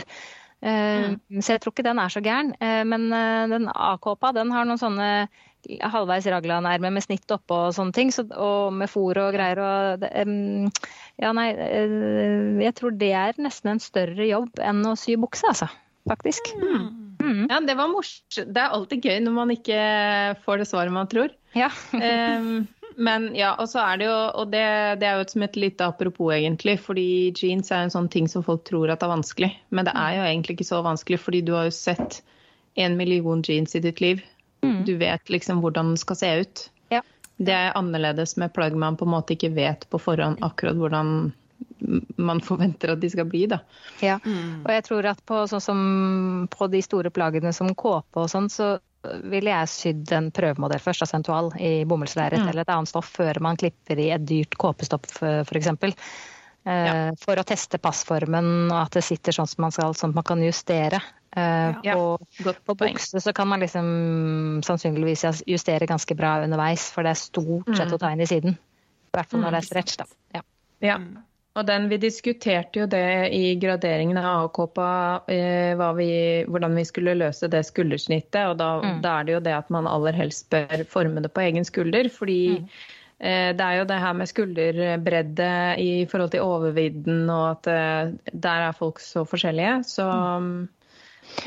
[0.66, 2.54] Eh, Så jeg tror ikke den er så gæren.
[2.60, 5.10] Eh, Men eh, den A-kåpa den har noen sånne
[5.82, 9.58] halvveis raglanermer med snitt oppå og sånne ting, så, og med fôr og greier.
[9.62, 10.12] Og det,
[11.22, 11.48] ja, nei,
[12.62, 15.70] jeg tror det er nesten en større jobb enn å sy bukse, altså.
[16.06, 16.52] Faktisk.
[16.62, 17.48] Mm.
[17.50, 18.38] ja, det var morsomt.
[18.46, 19.80] Det er alltid gøy når man ikke
[20.46, 21.34] får det svaret man tror.
[21.58, 21.72] Ja.
[22.96, 24.66] men ja, og så er det jo Og det,
[25.02, 26.78] det er jo som et lite apropos, egentlig.
[26.84, 29.52] Fordi jeans er en sånn ting som folk tror at er vanskelig.
[29.70, 32.22] Men det er jo egentlig ikke så vanskelig, fordi du har jo sett
[32.76, 34.24] en million jeans i ditt liv.
[34.86, 36.70] Du vet liksom hvordan den skal se ut.
[36.90, 37.02] Ja.
[37.38, 41.34] Det er annerledes med plagg man på en måte ikke vet på forhånd akkurat hvordan
[42.18, 43.60] man forventer at de skal bli, da.
[44.04, 44.18] Ja.
[44.26, 45.80] Og jeg tror at på, sånn som
[46.52, 48.76] på de store plaggene som kåpe og sånn, så
[49.24, 52.50] ville jeg sydd en prøvemodell først, altså en toal i bomullslerret Mm.
[52.50, 55.68] eller et annet stoff, før man klipper i et dyrt kåpestoff f.eks.
[55.68, 55.94] Eh,
[56.66, 57.12] Ja.
[57.22, 60.24] For å teste passformen og at det sitter sånn som man skal, sånn at man
[60.24, 61.02] kan justere.
[61.38, 61.94] Eh, Ja.
[61.94, 62.18] På,
[62.66, 67.76] på bukse så kan man liksom sannsynligvis justere ganske bra underveis, for det er stort
[67.78, 68.58] sett å ta inn i siden.
[68.58, 70.06] I hvert fall når det er stretch, da.
[70.82, 70.98] Ja.
[71.56, 77.16] Og den, vi diskuterte jo det i graderingen av A-kåpa, eh, vi- hvordan vi skulle
[77.16, 78.50] løse det skuldersnittet.
[78.50, 79.02] Og da, Mm.
[79.02, 82.10] da er det jo det at man aller helst bør forme det på egen skulder.
[82.10, 82.58] Fordi
[83.22, 88.12] eh, det er jo det her med skulderbredde i forhold til overvidden, og at eh,
[88.34, 89.80] der er folk så forskjellige.
[89.88, 90.58] Så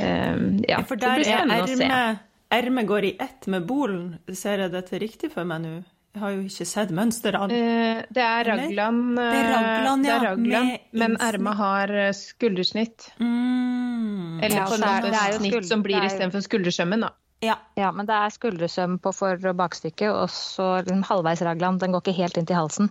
[0.01, 0.37] eh,
[0.69, 0.81] ja.
[0.83, 1.85] For det blir spennende å se.
[1.85, 2.19] ermet
[2.51, 4.19] Ermet går i ett med bolen.
[4.33, 5.85] Ser jeg dette riktig for meg nå?
[6.15, 7.53] Jeg har jo ikke sett mønsteret.
[7.53, 11.91] Eh, Det er raglan, Det er raglan, det er ja, raglan, med men ermet har
[11.91, 13.11] eh, skuldersnitt.
[13.21, 14.41] Mm.
[14.43, 17.11] Eller Ja, er- det er jo snitt som blir det istedenfor skuldersømmen, da.
[17.43, 17.55] Ja.
[17.77, 21.79] Ja, men det er skuldersøm på for- og bakstykket, og så halvveis raglan.
[21.79, 22.91] Den går ikke helt inn til halsen.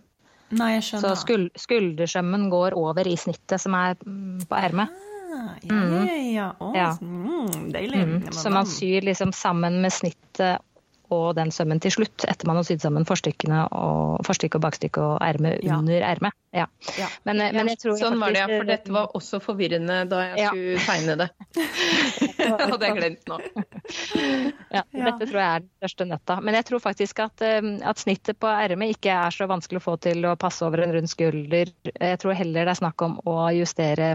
[0.52, 4.88] Nei, jeg Så skuld, skuldersømmen går over i snittet som er mm, på ermet.
[5.38, 6.52] Ah, ja, ja, ja.
[6.62, 6.94] Å, Ja.
[7.02, 8.06] mm, deilig.
[8.08, 8.32] Mm.
[8.32, 10.60] Så man syr liksom sammen med snittet
[11.14, 15.04] og den sømmen til slutt, etter man har sydd sammen forstykkene og, forstykke og bakstykke
[15.04, 15.78] og ermet Ja.
[15.78, 16.36] under ermet.
[16.54, 16.66] Ja.
[16.98, 17.08] Ja.
[17.24, 18.48] Men, eh, men jeg tror sånn var det, ja.
[18.48, 20.50] For dette var også forvirrende da jeg Ja.
[20.50, 21.30] skulle tegne det.
[22.38, 23.40] det hadde jeg glemt nå.
[24.74, 24.84] Ja.
[24.92, 26.40] Dette tror jeg er den største nøtta.
[26.44, 29.88] Men jeg tror faktisk at, eh, at snittet på ermet ikke er så vanskelig å
[29.88, 31.72] få til å passe over en rund skulder.
[31.94, 34.12] Jeg tror heller det er snakk om å justere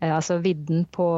[0.00, 1.08] eh, altså vidden på,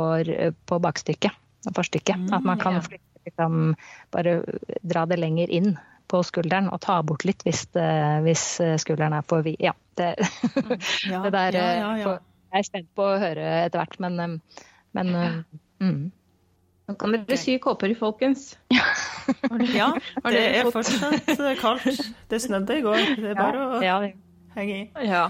[0.66, 1.32] på bakstykket,
[1.72, 2.32] forstykket.
[2.32, 2.84] At man kan ja.
[2.84, 3.74] flytte, liksom,
[4.14, 4.40] bare
[4.86, 5.74] dra det lenger inn
[6.06, 7.90] på skulderen og ta bort litt hvis, det,
[8.26, 8.44] hvis
[8.82, 9.58] skulderen er for vid.
[9.62, 10.14] Ja, det,
[11.10, 12.16] Ja, det der ja, eh, ja, ja.
[12.54, 14.62] Jeg er spent på å høre etter hvert, men, eh,
[14.96, 15.40] men eh,
[15.82, 16.04] mm.
[16.86, 18.52] Nå kan dere sy kåper, folkens.
[18.70, 19.88] Ja,
[20.22, 21.98] det er fortsatt eh, kaldt.
[22.30, 23.00] Det snødde i går.
[23.18, 23.96] Det er bare å ja,
[24.54, 24.86] henge i.
[25.08, 25.26] Ja.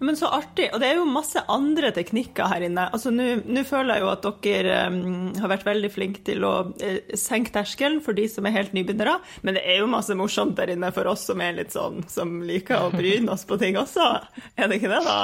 [0.00, 0.70] Men så artig.
[0.72, 2.86] Og det er jo masse andre teknikker her inne.
[2.88, 7.16] Altså, Nå føler jeg jo at dere um, har vært veldig flinke til å uh,
[7.20, 9.18] senke terskelen for de som er helt nybegynnere.
[9.44, 12.40] Men det er jo masse morsomt der inne for oss som er litt sånn, som
[12.48, 14.08] liker å bryne oss på ting også.
[14.56, 15.20] Er det ikke det, da?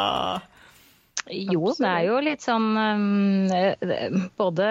[1.26, 4.66] Jo, det er jo litt sånn um, Både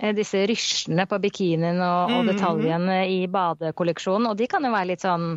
[0.00, 4.90] eh, disse rysjene på bikinien og, og detaljene i badekolleksjonen, og de kan jo være
[4.90, 5.36] litt sånn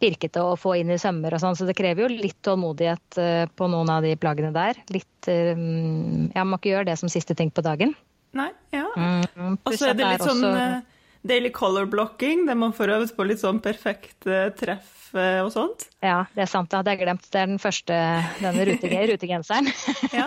[0.00, 3.46] pirkete å få inn i sømmer og sånn, så det krever jo litt tålmodighet eh,
[3.58, 4.78] på noen av de plaggene der.
[4.94, 7.94] Litt um, Ja, man må ikke gjøre det som siste ting på dagen.
[8.36, 8.50] Nei?
[8.74, 8.86] Ja.
[8.94, 10.80] Mm, Og så er det litt sånn også- eh,
[11.28, 15.50] daily color blocking, der man får øvd på litt sånn perfekt eh, treff eh, og
[15.52, 15.86] sånt.
[16.04, 16.70] Ja, det er sant.
[16.70, 17.26] Det hadde jeg glemt.
[17.32, 17.96] Det er den første,
[18.42, 18.66] denne
[19.12, 19.70] rutegenseren.
[20.12, 20.26] Ja.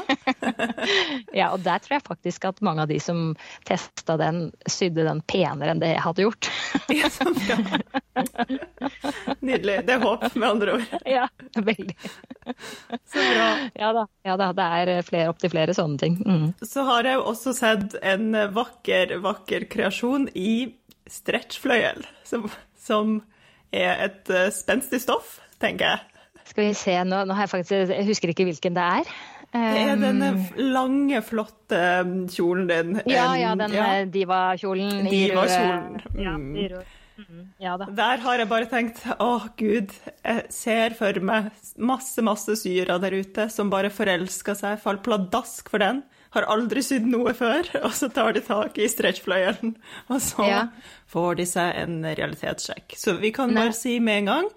[1.41, 3.31] ja, og der tror jeg faktisk at mange av de som
[3.67, 6.51] testa den, sydde den penere enn det jeg hadde gjort.
[6.91, 7.55] Ja, så bra.
[9.39, 9.77] Nydelig.
[9.87, 10.95] Det er håp, med andre ord.
[11.07, 11.23] ja,
[11.55, 11.95] veldig.
[13.07, 13.47] Så bra.
[13.79, 16.17] Ja da, ja da det er flere, opptil flere sånne ting.
[16.25, 16.47] Mm.
[16.67, 20.73] Så har jeg også sett en vakker, vakker kreasjon i
[21.11, 23.19] stretchfløyel, som, som
[23.73, 26.07] er et eh, spenstig stoff, tenker jeg.
[26.51, 29.11] Skal vi se, nå, nå har jeg faktisk Jeg husker ikke hvilken det er.
[29.51, 30.31] Det er denne
[30.71, 31.79] lange, flotte
[32.31, 32.95] kjolen din.
[33.11, 33.87] Ja, ja, den ja.
[33.99, 36.01] eh, divakjolen Divakjolen.
[36.19, 36.37] Ja,
[37.21, 37.27] Mm.
[37.29, 37.75] Mm, ja.
[37.77, 39.91] Der har jeg bare tenkt å gud,
[40.23, 45.69] jeg ser for meg masse, masse syere der ute som bare forelsker seg, faller pladask
[45.69, 46.01] for den,
[46.31, 49.75] har aldri sydd noe før, og så tar de tak i stretchfløyelen,
[50.09, 50.61] og så Ja.
[51.11, 52.95] får de seg en realitetssjekk.
[52.97, 53.65] Så vi kan Nei.
[53.65, 54.49] bare si med en gang,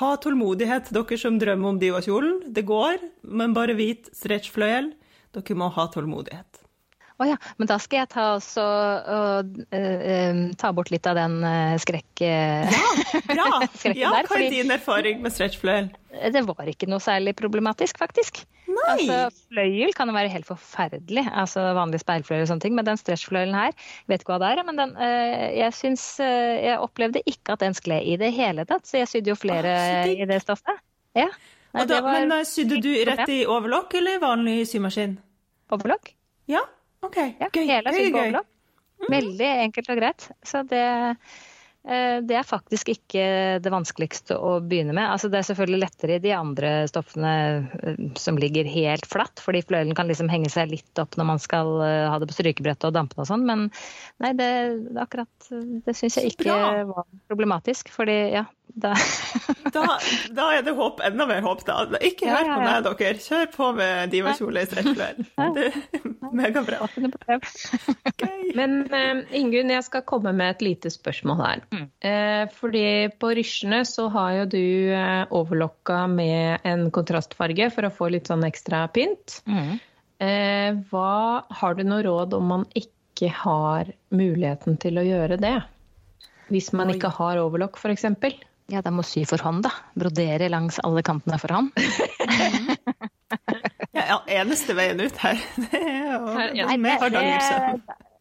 [0.00, 2.52] ha tålmodighet, dere som drømmer om divakjolen.
[2.52, 4.92] Det går, men bare vit stretchfløyel.
[5.36, 6.61] Dere må ha tålmodighet.
[7.22, 11.18] Å ja, men da skal jeg ta, også, og, uh, eh, ta bort litt av
[11.20, 12.24] den uh, skrekk...
[12.24, 12.64] ja,
[13.28, 13.46] Bra!
[13.78, 15.92] Skrekken Ja, der, hva er din erfaring med stretchfløyel?
[16.34, 18.42] Det var ikke noe særlig problematisk, faktisk.
[18.66, 19.06] Nei!
[19.06, 23.00] Altså, fløyel kan jo være helt forferdelig, altså vanlig speilfløyel og sånne ting, men den
[23.00, 23.76] stretchfløyelen her,
[24.10, 24.94] vet ikke hva det er, men den,
[25.56, 29.34] jeg syns Jeg opplevde ikke at den skled i det hele tatt, så jeg sydde
[29.34, 30.80] jo flere ah, i det stoffet.
[31.18, 31.28] Ja.
[31.72, 35.20] Nei, da, det var men sydde du rett i overlock eller vanlig symaskin?
[35.72, 36.14] overlock.
[36.50, 36.62] Ja,
[37.06, 37.18] OK.
[37.40, 37.64] Ja, gøy.
[37.66, 38.36] hele gøy, gøy.
[39.02, 39.08] Mm.
[39.10, 40.28] Veldig enkelt og greit.
[40.46, 40.82] Så det,
[41.82, 43.24] eh, det er faktisk ikke
[43.64, 45.08] det vanskeligste å begynne med.
[45.10, 47.34] Altså det er selvfølgelig lettere i de andre stoffene
[47.82, 51.42] eh, som ligger helt flatt, fordi fløyelen kan liksom henge seg litt opp når man
[51.42, 53.66] skal eh, ha det på strykebrettet og dampe og sånn, men
[54.22, 54.52] nei, det,
[54.94, 56.54] det akkurat det syns jeg ikke
[56.94, 58.94] var problematisk, fordi ja, da
[59.72, 59.84] Da,
[60.34, 61.84] da er det håp, enda mer håp, da.
[62.04, 63.20] Ikke Ja, hør ja, på meg, dere.
[63.24, 65.22] Kjør på med divakjole i stretchfløyel.
[65.56, 66.88] Det er megabra.
[68.20, 68.50] Gøy.
[68.58, 71.64] Men uh, Ingunn, jeg skal komme med et lite spørsmål her.
[71.72, 71.86] Mm.
[72.04, 72.84] Uh, fordi
[73.22, 78.30] på rysjene så har jo du uh, overlokka med en kontrastfarge for å få litt
[78.30, 79.40] sånn ekstra pynt.
[79.48, 79.76] Mm.
[80.22, 81.12] Uh, hva,
[81.62, 85.58] har du noe råd om man ikke har muligheten til å gjøre det?
[86.52, 86.98] Hvis man Oi.
[86.98, 88.10] ikke har overlock, f.eks.
[88.70, 89.72] Ja, de må sy for hånd, da.
[89.98, 91.72] Brodere langs alle kantene for hånd.
[93.92, 96.54] Ja, eneste veien ut her, det er.
[96.66, 97.22] Nei, med det,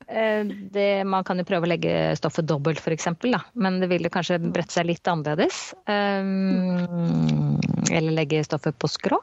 [0.07, 3.07] eh, det, man kan jo prøve å legge stoffet dobbelt, f.eks.,
[3.53, 5.71] men det vil jo kanskje brette seg litt annerledes.
[5.87, 7.57] Um,
[7.91, 9.19] eller legge stoffet på skrå.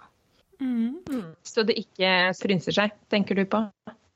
[0.61, 0.98] Mm.
[1.46, 3.62] Så det ikke frynser seg, tenker du på?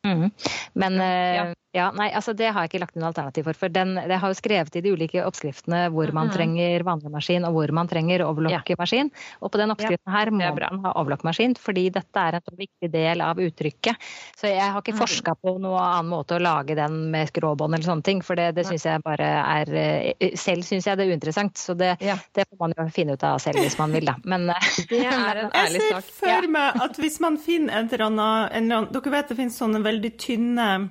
[0.08, 0.30] Mm.
[0.74, 1.44] Men eh, Ja.
[1.74, 1.90] Ja.
[1.96, 3.54] nei, altså det har jeg ikke lagt inn alternativ for.
[3.54, 6.35] For den, jeg har jo skrevet i de ulike oppskriftene hvor man Mhm.
[6.37, 9.11] trenger vanlig maskin og hvor man trenger overlockmaskin.
[9.42, 12.90] Og på den oppskriften her må man ha overlockmaskin, fordi dette er en så viktig
[12.92, 13.96] del av uttrykket.
[14.37, 15.00] Så jeg har ikke Mhm.
[15.00, 18.54] forska på noen annen måte å lage den med skråbånd eller sånne ting, for det,
[18.54, 22.16] det syns jeg bare er eh, Selv syns jeg det er uinteressant, så det, Ja.
[22.35, 24.14] det får man jo finne ut av selv hvis man vil, da.
[24.24, 24.54] Men eh,
[24.88, 26.04] Det er en Jeg ser sak.
[26.04, 29.37] for meg at hvis man finner et eller annet, en eller annen Dere vet det
[29.37, 30.90] finnes sånne veldig tynne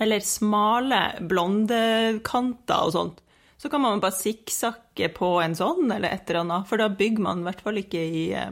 [0.00, 3.20] eller smale blondekanter og sånt.
[3.56, 7.22] Så kan man bare sikksakke på en sånn eller et eller annet, for da bygger
[7.24, 8.50] man i hvert fall ikke i eh,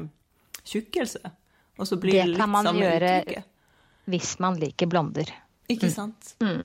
[0.65, 1.33] tjukkelse.
[1.81, 3.45] Og så blir Det det litt kan man gjøre- uttrykket.
[4.07, 5.29] hvis man liker blonder.
[5.69, 6.35] Ikke sant?
[6.41, 6.63] Mm.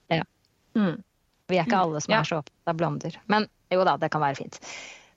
[1.47, 2.19] Vi er ikke alle som Ja.
[2.19, 3.15] er så opptatt av blonder.
[3.27, 4.60] Men jo da, det kan være fint.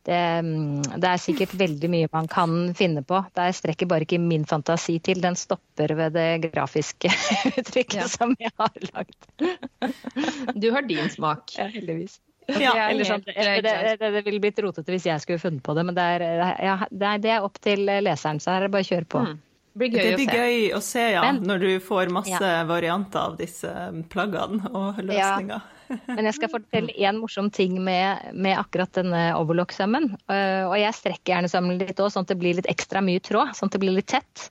[0.06, 3.20] Det, mm, det er sikkert veldig mye man kan finne på.
[3.36, 5.20] Der strekker bare ikke min fantasi til.
[5.20, 7.12] Den stopper ved det grafiske
[7.58, 8.08] uttrykket Ja.
[8.08, 10.56] som jeg har lagd.
[10.56, 11.52] Du har din smak.
[11.58, 12.20] Ja, heldigvis.
[12.48, 15.74] Det Ja, Eller sånn, det, det, det, ville blitt rotete hvis jeg skulle funnet på
[15.76, 16.24] det, men det er,
[16.64, 19.22] ja, det er opp til leseren, så her er det bare å kjøre på.
[19.28, 19.36] Mm.
[19.72, 20.38] Det blir gøy Det å blir se.
[20.38, 22.64] gøy å se, ja, Men- når du får masse Ja.
[22.64, 23.70] varianter av disse
[24.10, 25.62] plaggene og løsninger.
[26.08, 30.12] Men jeg skal fortelle én morsom ting med, med akkurat denne overlock-sømmen.
[30.28, 33.20] Eh, og jeg strekker gjerne sømmen litt òg, sånn at det blir litt ekstra mye
[33.20, 33.54] tråd.
[33.58, 34.50] Sånn at det blir litt tett.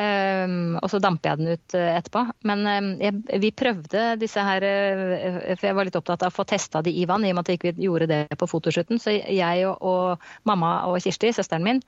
[0.00, 2.22] Um, og så damper jeg den ut eh, etterpå.
[2.48, 6.36] Men um, jeg, vi prøvde disse her eh, For jeg var litt opptatt av å
[6.38, 9.02] få testa de i vann, i og med at vi ikke gjorde det på fotoshooten.
[9.02, 11.82] Så jeg og, og mamma og Kirsti, søsteren min,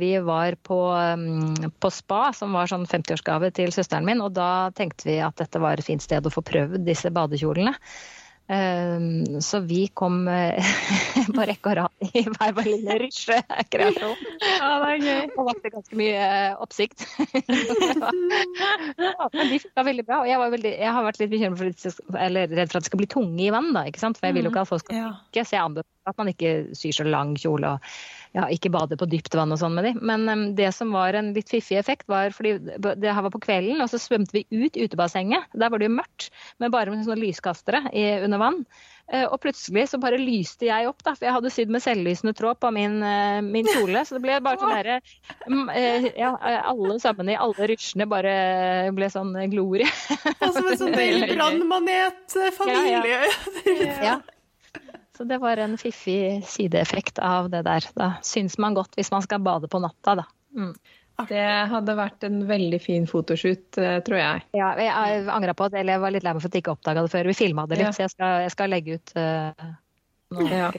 [0.00, 4.24] vi var på, um, på spa, som var sånn 50-årsgave til søsteren min.
[4.24, 7.74] Og da tenkte vi at dette var et fint sted å få prøvd disse badekjolene.
[8.48, 10.64] Um, så vi kom eh,
[11.36, 14.22] på rekke og rad i hver vår lille rysjekreasjon.
[14.40, 15.34] Ja, det er gøy.
[15.34, 17.04] Og vakte ganske mye eh, oppsikt.
[19.04, 20.22] ja, men de funka veldig bra.
[20.22, 22.92] Og jeg, var veldig, jeg har vært litt bekymret for eller redd for at det
[22.92, 25.10] skal bli tunge i vann, da, for jeg vil jo ikke at folk skal Ja.
[25.28, 27.92] ikke, så jeg anbefaler at man ikke syr så lang kjole og
[28.36, 29.94] ja, ikke bade på dypt vann og sånn med de.
[30.00, 33.80] Men det som var en litt fiffig effekt, var fordi det her var på kvelden,
[33.84, 35.48] og så svømte vi ut utebassenget.
[35.54, 38.62] Der var det jo mørkt, men bare med sånne lyskastere i, under vann.
[39.08, 42.34] Uh, og plutselig så bare lyste jeg opp, da, for jeg hadde sydd med selvlysende
[42.36, 44.02] tråd på min, uh, min, kjole.
[44.04, 46.34] Så det ble bare sånn derre uh, ja,
[46.68, 48.34] Alle sammen i alle rysjene bare
[48.92, 49.88] ble sånn glorie.
[50.44, 50.92] Som en sånn
[51.32, 53.00] brannmanet-familie.
[53.00, 53.94] Ja, ja.
[54.10, 54.18] ja.
[55.18, 57.82] Så det var en fiffig sideeffekt av det der.
[57.98, 60.24] Da syns man godt hvis man skal bade på natta, da.
[60.54, 60.76] Mm.
[61.26, 64.44] Det hadde vært en veldig fin fotoshoot, eh, tror jeg.
[64.54, 66.76] Ja, jeg angra på det, eller jeg var litt lei meg for at jeg ikke
[66.76, 67.96] oppdaga det før vi filma det litt, ja.
[67.96, 69.66] så jeg skal, jeg skal, legge ut uh,
[70.38, 70.46] noe.
[70.54, 70.70] Ja,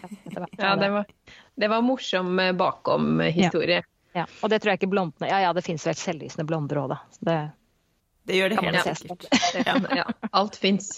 [0.55, 1.11] ja det, var,
[1.59, 3.83] det var morsom eh, bakom-historie.
[3.83, 4.23] Ja.
[4.23, 4.27] ja.
[4.39, 7.01] Og det tror jeg ikke blondene Ja ja, det fins vel selvlysende blonder òg, da.
[7.19, 7.39] Det,
[8.31, 9.27] det, gjør det helt sikkert.
[9.99, 10.93] ja, alt fins.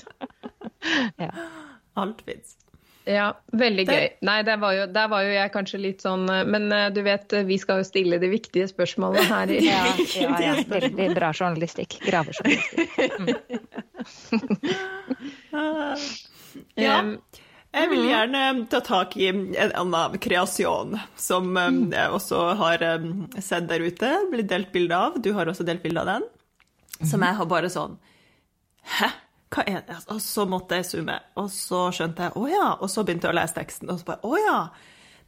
[1.97, 2.60] Alt fins.
[3.09, 4.03] Ja, veldig gøy.
[4.27, 7.01] Nei, der var, jo, der var, jo, jeg kanskje litt sånn eh, Men eh, du
[7.05, 10.53] vet, eh, vi skal jo stille de viktige spørsmålene her i Ja, ja, ja.
[10.75, 11.97] veldig bra journalistikk.
[12.05, 12.99] Gravejournalistikk.
[13.17, 13.29] Mm.
[16.85, 16.99] ja.
[17.71, 22.83] Jeg vil gjerne ta tak i en annen kreasjon som jeg også har
[23.39, 25.15] sett der ute, blitt delt bilde av.
[25.23, 26.27] Du har også delt bilde av den.
[27.07, 27.95] Som jeg har bare sånn
[28.99, 29.07] Hæ?
[29.51, 29.97] Hva er det?
[30.13, 33.35] Og så måtte jeg zoome, og så skjønte jeg å ja, og så begynte jeg
[33.35, 34.59] å lese teksten, og så bare å ja,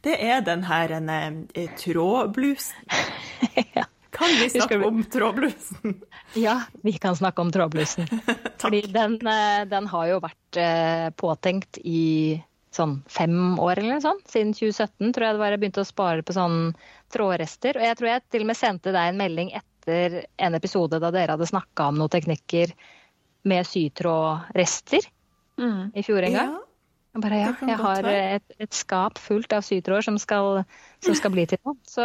[0.04, 1.10] det er den her en,
[1.54, 2.88] eh, trådblusen.
[3.76, 3.84] ja.
[4.14, 5.94] Kan vi snakke om trådblusen?
[6.38, 8.06] Ja, vi kan snakke om trådblusen.
[8.62, 12.38] Fordi den, eh, den, har jo vært eh, påtenkt i
[12.74, 14.28] sånn fem år eller noe sånt.
[14.30, 16.58] Siden 2017 tror jeg det var jeg begynte å spare på sånn
[17.14, 17.80] trådrester.
[17.80, 21.10] Og jeg tror jeg til og med sendte deg en melding etter en episode da
[21.14, 22.74] dere hadde snakka om noen teknikker
[23.48, 25.04] med sytrådrester
[25.60, 25.92] mm.
[25.94, 26.54] i fjor en gang.
[26.54, 26.62] Ja.
[27.14, 31.44] Jeg bare ja, jeg har et, et, skap fullt av sytråder som som skal bli
[31.46, 31.76] til noe.
[31.86, 32.02] Så,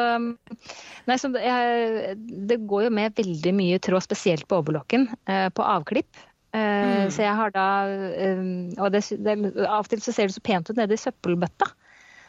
[1.09, 2.13] nei, så jeg,
[2.45, 6.13] det går jo med veldig mye tråd, spesielt på overlokken, eh, på avklipp.
[6.53, 7.09] Eh, mm.
[7.13, 8.39] Så jeg har da eh,
[8.81, 9.35] Og det, det,
[9.67, 11.71] av og til så ser det så pent ut nede i søppelbøtta.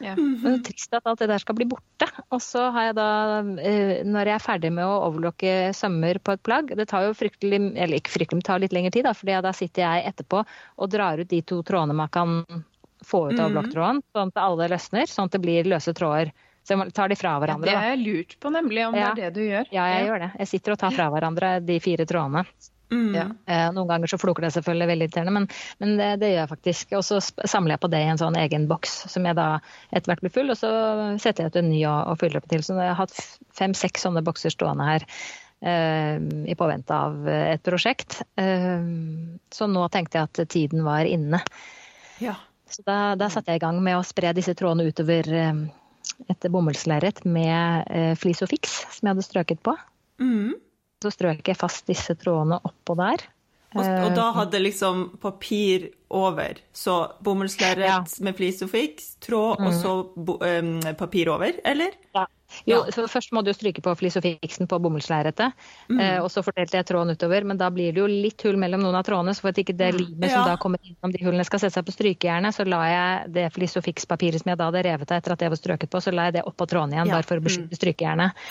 [0.01, 0.15] Ja.
[0.17, 2.07] det er Men trist at alt det der skal bli borte.
[2.31, 3.09] Og så har jeg da,
[3.61, 7.15] eh, når jeg er ferdig med å overlokke sømmer på et plagg Det tar jo
[7.17, 10.43] fryktelig, eller ikke fryktelig, det tar litt lengre tid, da, fordi da sitter jeg etterpå
[10.43, 12.41] og drar ut de to trådene man kan
[13.01, 13.49] få ut av mhm.
[13.49, 16.33] overlokktråden, sånn at alle løsner, sånn at det blir løse tråder.
[16.61, 17.71] Så jeg tar de fra hverandre.
[17.71, 19.09] Ja, det har jeg lurt på, nemlig, om ja.
[19.17, 19.71] det er det du gjør.
[19.73, 20.29] Ja, jeg gjør det.
[20.43, 22.43] Jeg sitter og tar fra hverandre de fire trådene.
[22.91, 23.15] Mm.
[23.15, 23.25] Ja.
[23.45, 25.45] Eh, noen ganger så floker det selvfølgelig veldig irriterende, men,
[25.79, 26.95] men det, det, gjør jeg faktisk.
[26.99, 29.47] Og så samler jeg på det i en sånn egen boks som jeg da
[29.89, 30.71] etter hvert blir full, og så
[31.23, 32.65] setter jeg ut en ny og, og fyller opp til.
[32.67, 33.15] Så jeg har hatt
[33.57, 36.17] fem-seks sånne bokser stående her eh,
[36.51, 38.21] i påvente av et prosjekt.
[38.41, 38.87] Eh,
[39.55, 41.39] så nå tenkte jeg at tiden var inne.
[42.21, 42.35] Ja.
[42.71, 45.63] Så da, da satte jeg i gang med å spre disse trådene utover eh,
[46.27, 49.77] et bomullslerret med eh, flis og fiks som jeg hadde strøket på.
[50.19, 50.59] Mm
[51.01, 53.25] så strøk jeg fast disse trådene oppå der.
[53.71, 58.01] Og, og da eh, hadde liksom papir over, så bomullslerret ja.
[58.19, 59.67] med flisofiks, tråd mm.
[59.69, 59.93] og så
[60.59, 61.95] um, papir over, eller?
[62.17, 62.25] Ja.
[62.67, 63.05] Jo, ja.
[63.07, 65.55] Først må du stryke på flisofiksen på bomullslerretet,
[65.87, 65.99] mm.
[66.03, 67.45] eh, og så fordelte jeg tråden utover.
[67.47, 69.77] Men da blir det jo litt hull mellom noen av trådene, så for at ikke
[69.79, 70.33] det limet ja.
[70.35, 73.47] som da kommer innom de hullene skal sette seg på strykejernet, så la jeg det
[73.55, 76.27] flisofikspapiret som jeg da hadde revet av etter at det var strøket på, så la
[76.27, 77.79] jeg det oppå tråden igjen, bare for å beskytte mm.
[77.79, 78.45] strykejernet.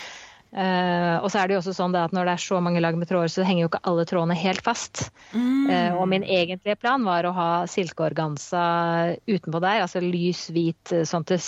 [0.50, 2.96] Uh, og så er det jo også sånn at Når det er så mange lag
[2.98, 5.04] med tråder, så henger jo ikke alle trådene helt fast.
[5.30, 5.68] Mm.
[5.70, 8.62] Uh, og min egentlige plan var å ha silkeorganza
[9.30, 11.38] utenpå der, altså lys hvit, eh, sånn at det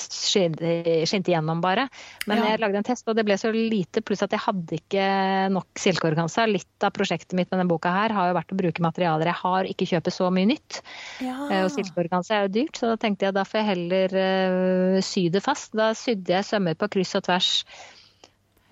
[1.08, 1.88] skinte gjennom bare.
[2.30, 2.52] Men ja.
[2.52, 5.06] jeg lagde en test, og det ble så lite, pluss at jeg hadde ikke
[5.54, 6.46] nok silkeorganza.
[6.50, 9.40] Litt av prosjektet mitt med denne boka her har jo vært å bruke materialer jeg
[9.40, 10.82] har, ikke kjøpe så mye nytt.
[11.24, 11.40] Ja.
[11.48, 15.26] Uh, og silkeorganza er jo dyrt, så da tenkte jeg da får jeg heller sy
[15.32, 15.74] det fast.
[15.78, 17.50] Da sydde jeg sømmer på kryss og tvers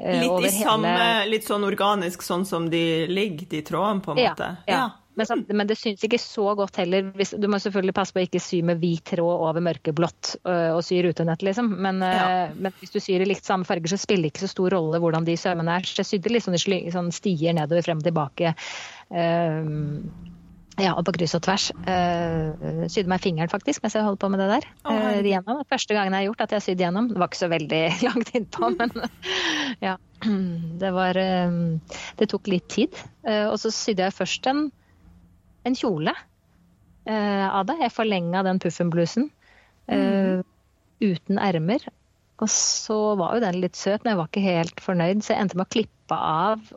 [0.00, 1.28] litt i samme, hele...
[1.34, 4.50] litt sånn organisk, sånn som de ligger, de trådene, på en måte?
[4.66, 4.74] Ja.
[4.74, 4.88] ja.
[5.18, 7.10] Men, så, men, det syns ikke så godt heller.
[7.18, 10.78] Hvis, du må selvfølgelig passe på å ikke sy med hvit tråd over mørkeblått og,
[10.78, 11.68] og sy rutenett, liksom.
[11.82, 12.48] Men, ja.
[12.54, 15.02] men, hvis du syr i litt samme farger, så spiller det ikke så stor rolle
[15.02, 15.88] hvordan de sømmene er.
[15.88, 16.62] Så jeg sydde litt sånne,
[16.94, 18.54] sånn stier nedover, frem og tilbake.
[19.10, 20.06] Um,
[20.80, 21.68] ja, og på kryss og tvers.
[21.84, 24.68] Uh, sydde meg fingeren faktisk mens jeg holdt på med det der.
[24.86, 25.62] Uh, gjennom.
[25.68, 27.10] Første gangen jeg har gjort at jeg sydde gjennom.
[27.10, 28.94] Det var ikke så veldig langt innpå, men
[29.84, 29.98] ja.
[30.80, 31.60] Det var uh,
[32.18, 32.96] Det tok litt tid.
[33.26, 34.66] Uh, og så sydde jeg først en,
[35.68, 36.16] en kjole
[37.11, 37.74] av det.
[37.80, 39.24] Jeg forlenga den puffenblusen
[39.90, 40.42] mm.
[41.02, 41.82] uten ermer.
[42.38, 45.42] Og så var jo den litt søt, men jeg var ikke helt fornøyd, så jeg
[45.42, 46.68] endte med å klippe av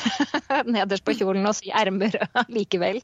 [0.78, 2.16] nederst på kjolen og sy ermer
[2.48, 3.02] likevel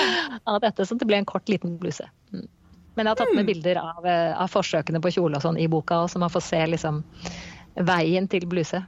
[0.52, 2.08] av dette, så det ble en kort, liten bluse.
[2.32, 2.48] Mm.
[2.94, 5.68] Men jeg har tatt med bilder av, eh, av forsøkene på kjole og sånn i
[5.70, 7.00] boka, så man får se liksom
[7.88, 8.82] veien til bluse.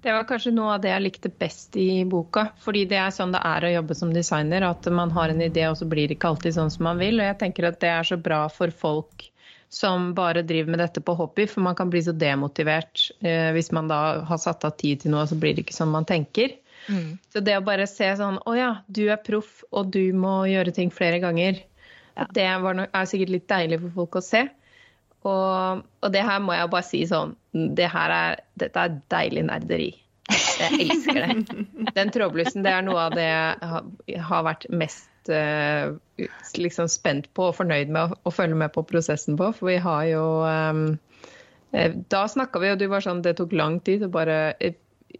[0.00, 2.46] Det var kanskje noe av det jeg likte best i boka.
[2.64, 4.64] Fordi det er sånn det er å jobbe som designer.
[4.64, 7.20] At man har en idé, og så blir det ikke alltid sånn som man vil.
[7.20, 9.26] Og jeg tenker at det er så bra for folk
[9.70, 13.70] som bare driver med dette på hobby, for man kan bli så demotivert eh, hvis
[13.76, 16.08] man da har satt av tid til noe, og så blir det ikke sånn man
[16.08, 16.56] tenker.
[16.88, 17.18] Mm.
[17.32, 20.72] Så det å bare se sånn Å ja, du er proff, og du må gjøre
[20.76, 21.60] ting flere ganger.
[22.16, 22.26] Ja.
[22.34, 24.46] Det no er sikkert litt deilig for folk å se.
[25.20, 29.90] Og, og, det her må jeg bare si sånn det er, Dette er deilig nerderi.
[30.30, 31.66] Jeg elsker det.
[31.96, 35.92] Den trådblussen det er noe av det jeg har vært mest uh,
[36.56, 39.50] liksom spent på og fornøyd med å, følge med på prosessen på.
[39.56, 40.84] For vi har jo um,
[42.10, 44.06] Da snakka vi, og du var sånn Det tok lang tid.
[44.06, 44.40] å bare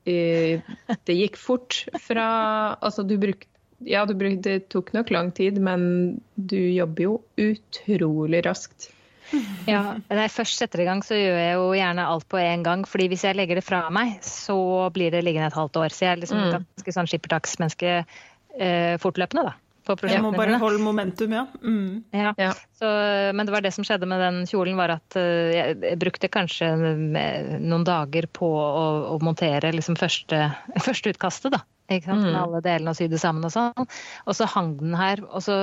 [0.04, 2.26] Det gikk fort fra
[2.80, 3.50] Altså, du brukte
[3.88, 8.90] ja, bruk, det tok nok lang tid, men du jobber jo utrolig raskt.
[9.68, 12.64] Ja, Når jeg først setter i gang, så gjør jeg jo gjerne alt på en
[12.66, 12.84] gang.
[12.88, 15.94] fordi hvis jeg legger det fra meg, så blir det liggende et halvt år.
[15.94, 16.50] Så jeg er liksom mm.
[16.58, 17.92] ganske sånn skippertaksmenneske
[18.58, 19.54] eh, fortløpende, da.
[19.88, 21.46] Jeg må bare holde momentum, ja.
[21.62, 22.04] Mm.
[22.14, 22.34] ja.
[22.38, 22.52] ja.
[22.76, 22.90] Så,
[23.36, 26.70] men det var det som skjedde med den kjolen, var at uh, jeg brukte kanskje
[26.70, 30.48] eh, noen dager på å, å montere liksom første,
[30.86, 31.64] første utkastet, da.
[31.90, 32.22] Ikke sant?
[32.22, 32.40] Med mm.
[32.44, 33.88] alle delene og sy det sammen og sånn.
[34.30, 35.56] Og så hang den her, og så,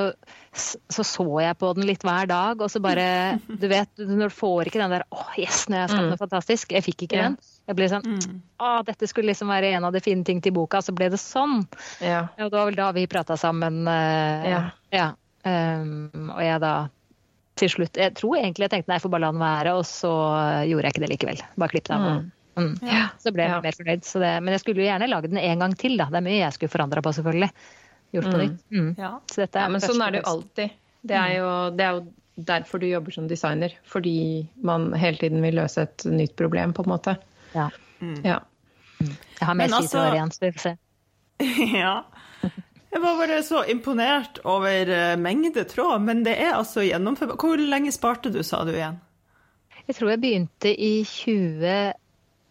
[0.52, 3.08] så, så jeg på den litt hver dag, og så bare
[3.62, 6.20] Du vet, når du får ikke den der 'Å, yes, nå har jeg skapt noe
[6.20, 6.76] fantastisk'.
[6.76, 7.40] Jeg fikk ikke den.
[7.68, 8.36] Jeg ble sånn mm.
[8.64, 11.20] 'Å, dette skulle liksom være en av de fine ting til boka', så ble det
[11.22, 11.62] sånn.
[12.00, 12.28] Ja.
[12.40, 13.84] Og det var vel da vi prata sammen.
[13.88, 14.62] Uh, ja.
[14.96, 15.10] ja.
[15.48, 16.76] Um, og jeg da
[17.58, 19.86] til slutt Jeg tror egentlig jeg tenkte nei, jeg får bare la den være, og
[19.88, 20.14] så
[20.70, 21.44] gjorde jeg ikke det likevel.
[21.58, 22.08] Bare klippet av.
[22.08, 22.26] Mm.
[22.58, 22.74] Mm.
[22.82, 23.58] Ja, så ble jeg ja.
[23.62, 24.06] mer fornøyd.
[24.08, 25.98] Det, men jeg skulle jo gjerne lage den en gang til.
[26.00, 26.10] Da.
[26.14, 27.50] Det er mye jeg skulle forandra på, selvfølgelig.
[28.16, 28.44] Gjort på mm.
[28.44, 28.62] nytt.
[28.74, 28.92] Mm.
[28.98, 29.12] Ja.
[29.44, 29.68] ja.
[29.74, 30.78] men sånn er det jo alltid.
[31.08, 32.06] Det er jo, det er jo,
[32.48, 33.74] derfor du jobber som designer.
[33.90, 34.18] Fordi
[34.66, 37.18] man hele tiden vil løse et nytt problem, på en måte.
[37.54, 37.70] Ja.
[38.00, 38.22] Mm.
[38.26, 38.40] ja.
[39.00, 40.76] Jeg har mer tid til år igjen, så vi får se.
[41.84, 41.96] ja.
[42.88, 47.44] Jeg var bare så imponert over uh, mengde tråd, men det er altså gjennomførbart.
[47.44, 49.00] Hvor lenge sparte du, sa du igjen?
[49.88, 51.96] Jeg tror jeg begynte i 20...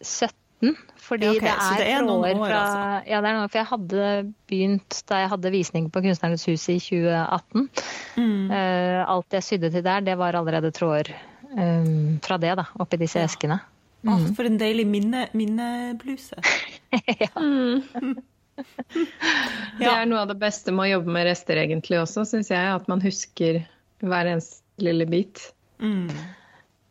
[0.02, 0.76] 17.
[1.06, 3.10] Fordi okay, det er, det er noen år, fra, altså.
[3.10, 4.08] Ja, det er noe, for jeg hadde
[4.50, 7.68] begynt da jeg hadde visning på Kunstnernes hus i 2018.
[8.16, 8.50] Mm.
[8.50, 11.12] Uh, alt jeg sydde til der, det var allerede tråder
[11.52, 13.28] um, fra det, da, oppi disse ja.
[13.30, 13.60] eskene.
[14.04, 14.12] Mm.
[14.12, 16.38] Oh, for en deilig minne, minnebluse.
[17.22, 17.30] ja.
[17.36, 18.16] Mm.
[19.80, 22.74] det er noe av det beste med å jobbe med rester, egentlig også, syns jeg.
[22.76, 23.62] At man husker
[24.04, 25.40] hver eneste lille bit.
[25.82, 26.10] Mm.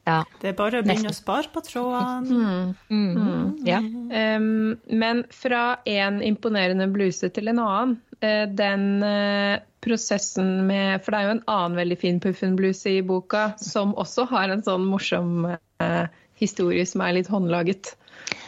[0.06, 0.20] Ja.
[0.42, 2.30] Det er bare å begynne å spare på trådene.
[2.30, 2.74] Mm.
[2.90, 3.14] Mm.
[3.22, 3.46] Mm.
[3.66, 3.80] Ja.
[3.82, 7.96] Um, men fra en imponerende bluse til en annen.
[8.22, 13.02] Uh, den uh, prosessen med For det er jo en annen veldig fin Puffen-bluse i
[13.06, 16.06] boka, som også har en sånn morsom uh,
[16.40, 17.96] historie som er litt håndlaget.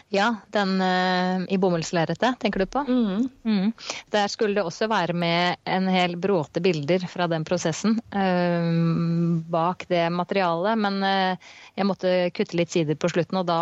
[0.09, 2.79] Ja, den uh, i bomullslerretet, tenker du på?
[2.87, 3.29] Mm.
[3.43, 3.71] Mm.
[4.09, 8.69] Der skulle det også være med en hel bråte bilder fra den prosessen uh,
[9.51, 10.79] bak det materialet.
[10.79, 13.59] Men uh, jeg måtte kutte litt sider på slutten, og da,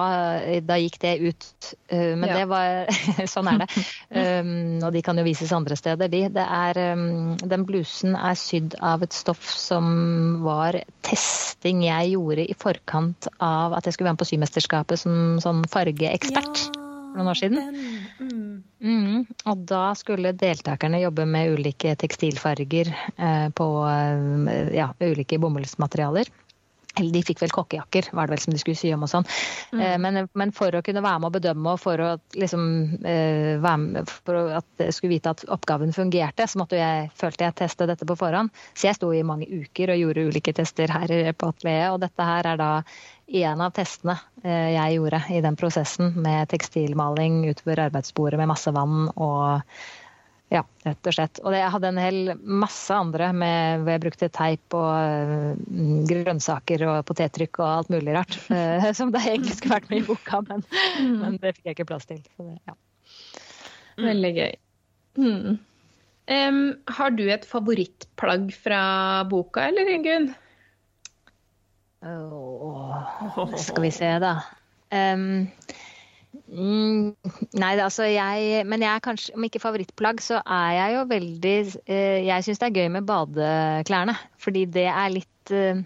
[0.62, 1.48] da gikk det ut.
[1.92, 2.38] men ja.
[2.38, 2.94] det var
[3.34, 3.68] Sånn er det.
[4.14, 6.22] Um, og de kan jo vises andre steder, de.
[6.32, 12.46] Det er, um, den blusen er sydd av et stoff som var testing jeg gjorde
[12.46, 17.20] i forkant av at jeg skulle være med på Symesterskapet som sånn fargeekspert ekspert for
[17.20, 17.76] noen år siden.
[18.20, 18.64] Mm.
[18.84, 19.20] Mm.
[19.48, 26.32] Og da skulle deltakerne jobbe med ulike tekstilfarger eh, på eh, ja, ulike bomullsmaterialer.
[26.96, 29.26] Eller de fikk vel kokkejakker, var det vel som de skulle sy om og sånn.
[29.76, 29.80] Mm.
[29.84, 32.64] Eh, men, men, for å kunne være med å bedømme og for, å, liksom,
[33.04, 37.58] eh, med, for at jeg skulle vite at oppgaven fungerte, så måtte jeg, følte jeg
[37.60, 38.54] teste dette på forhånd.
[38.74, 41.96] Så jeg sto i mange uker og gjorde ulike tester her på atelieret.
[41.96, 42.72] Og dette her er da
[43.28, 48.74] en av testene eh, jeg gjorde i den prosessen med tekstilmaling utover arbeidsbordet med masse
[48.76, 49.62] vann og
[50.54, 51.40] ja, rett og slett.
[51.42, 56.86] Og jeg hadde en hel masse andre med, hvor jeg brukte teip og mm, grønnsaker
[56.86, 58.38] og potettrykk og alt mulig rart.
[58.52, 60.62] Uh, som det egentlig skulle vært med i boka, men,
[61.02, 61.16] mm.
[61.24, 62.22] men det fikk jeg ikke plass til.
[62.38, 62.78] Det, ja.
[64.06, 64.56] Veldig gøy.
[65.18, 65.58] Mm.
[66.26, 66.64] Um,
[66.98, 68.82] har du et favorittplagg fra
[69.30, 70.34] boka, eller Ingunn?
[72.06, 74.38] Oh, skal vi se, da.
[74.94, 75.50] Um,
[76.46, 77.16] Mm,
[77.58, 81.58] nei, altså jeg Men jeg er kanskje, om ikke favorittplagg, så er jeg jo veldig
[81.90, 84.16] eh, Jeg syns det er gøy med badeklærne.
[84.42, 85.82] Fordi det er litt eh,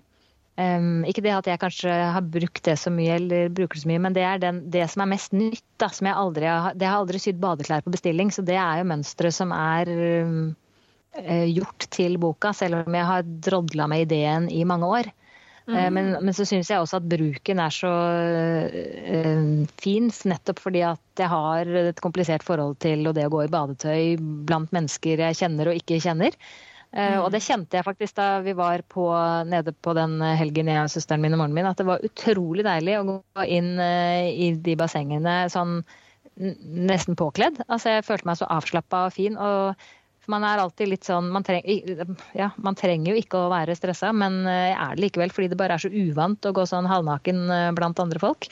[0.59, 3.91] um, Ikke det at jeg kanskje har brukt det så mye, eller bruker det så
[3.91, 5.65] mye, men det er den, det som er mest nytt.
[5.81, 8.81] Da, som jeg aldri har, det har aldri sydd badeklær på bestilling, så det er
[8.81, 9.93] jo mønstre som er
[10.25, 10.41] um,
[11.49, 15.13] gjort til boka, selv om jeg har drodla med ideen i mange år.
[15.69, 15.93] Mm.
[15.93, 17.91] Men, men, så syns jeg også at bruken er så
[18.73, 23.51] uh, fin, nettopp fordi at jeg har et komplisert forhold til det å gå i
[23.53, 24.17] badetøy
[24.49, 26.35] blant mennesker jeg kjenner og ikke kjenner.
[26.89, 27.17] Uh, mm.
[27.21, 29.07] Og det kjente jeg faktisk da vi var på,
[29.45, 32.65] nede på den helgen jeg og søsteren min og moren min, at det var utrolig
[32.65, 35.83] deilig å gå inn i de bassengene sånn
[36.39, 37.59] nesten påkledd.
[37.67, 39.35] Altså jeg følte meg så avslappa og fin.
[39.37, 39.75] og
[40.29, 41.65] man er alltid litt sånn man, treng,
[42.37, 45.59] ja, man trenger jo ikke å være stressa, men jeg er det likevel fordi det
[45.59, 48.49] bare er så uvant å gå sånn halvnaken eh, blant andre folk.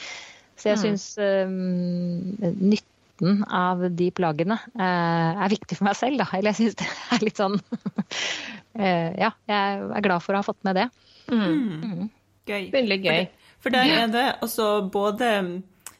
[0.57, 0.83] Så jeg mm.
[0.83, 6.27] syns um, nytten av de plaggene uh, er viktig for meg selv, da.
[6.33, 10.47] Eller jeg syns det er litt sånn uh, Ja, jeg er glad for å ha
[10.47, 10.87] fått med det.
[11.29, 11.45] Mm.
[11.45, 12.05] Mm.
[12.47, 12.69] Gøy.
[12.73, 13.23] Veldig gøy.
[13.61, 15.31] For, det, for der er det altså både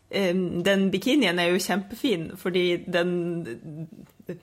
[0.09, 3.09] den bikinien er jo kjempefin, fordi den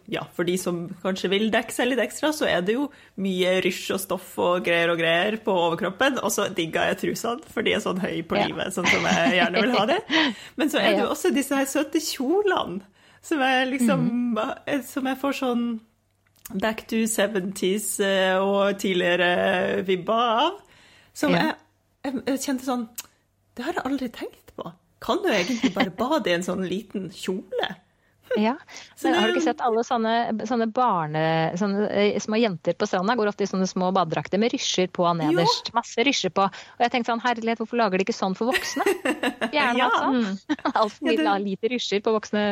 [0.08, 2.86] ja, for de som kanskje vil dekke seg litt ekstra, så er det jo
[3.20, 6.18] mye rysj og stoff og greier og greier på overkroppen.
[6.24, 9.38] Og så digger jeg trusene, for de er sånn høy på livet, sånn som jeg
[9.38, 10.00] gjerne vil ha det.
[10.60, 12.84] Men så er det jo også disse her søte kjolene
[13.24, 14.06] som jeg liksom
[14.36, 14.38] mm.
[14.84, 15.66] Som jeg får sånn
[16.60, 20.58] back to 70s eh, og tidligere vibber av.
[21.16, 21.54] Som jeg,
[22.04, 22.88] jeg kjente sånn
[23.56, 24.43] Det har jeg aldri tenkt.
[25.04, 27.74] Kan du egentlig bare bade i en sånn liten kjole?
[28.36, 28.54] Ja,
[29.02, 30.14] men Har du ikke sett alle sånne,
[30.48, 31.24] sånne barne...
[31.60, 35.06] Sånne eh, små jenter på stranda går ofte i sånne små badedrakter med rysjer på
[35.18, 35.70] nederst.
[35.70, 35.76] Jo.
[35.76, 36.46] Masse rysjer på.
[36.48, 38.86] Og jeg tenkte sånn, herlighet, hvorfor lager de ikke sånn for voksne?
[39.54, 39.90] Gjerne ja.
[39.90, 40.54] altså.
[40.80, 42.44] Altfor mye ja, lite rysjer på voksne,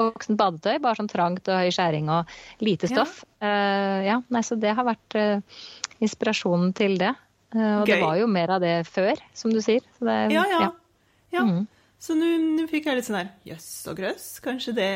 [0.00, 0.78] voksent badetøy.
[0.82, 3.20] Bare sånn trangt og høy skjæring og lite stoff.
[3.40, 5.60] Ja, uh, ja nei, så det har vært uh,
[6.00, 7.12] inspirasjonen til det.
[7.54, 7.92] Uh, og Gøy.
[7.92, 9.84] det var jo mer av det før, som du sier.
[10.00, 10.70] Det, ja, ja.
[11.34, 11.44] ja.
[11.44, 11.68] Mm.
[12.00, 14.90] Så nå fikk jeg litt sånn her Jøss og grøss, kanskje det,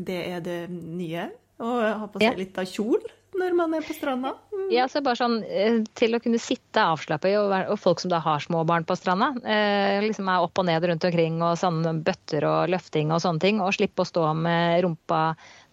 [0.00, 1.28] det, er det nye?
[1.58, 2.36] Å ha på seg ja.
[2.38, 3.02] litt av kjol
[3.38, 4.32] når man er på stranda?
[4.50, 4.66] Mm.
[4.72, 8.20] Ja, så bare sånn eh, til å kunne sitte avslappet, og, og, folk som da
[8.24, 11.94] har små barn på stranda, eh, liksom er opp og ned rundt omkring og sånne
[12.06, 15.22] bøtter og løfting og sånne ting, og slippe å stå med rumpa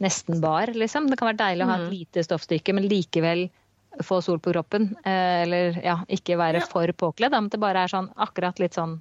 [0.04, 1.10] nesten bar, liksom.
[1.10, 1.96] Det kan være deilig å ha et mm.
[1.96, 3.48] lite stoffstykke, men likevel
[4.04, 4.92] få sol på kroppen.
[5.08, 6.70] Eh, eller ja, ikke være ja.
[6.70, 9.00] for påkledd, men det bare er sånn akkurat litt sånn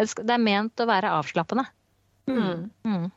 [0.00, 1.66] det er ment å være avslappende.
[2.30, 2.70] Mm.
[2.86, 3.08] Mm.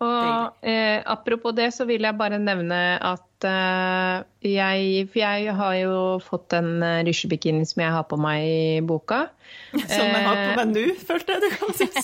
[0.00, 5.74] Og eh, apropos det, så vil jeg bare nevne at eh, jeg For jeg har
[5.76, 9.28] jo fått den uh, rysjebikinien som jeg har på meg i boka.
[9.70, 11.86] Som jeg har på meg nå, følte jeg du kan si.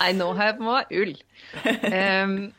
[0.00, 1.14] Nei, nå har jeg på meg ull.
[1.90, 2.52] Um,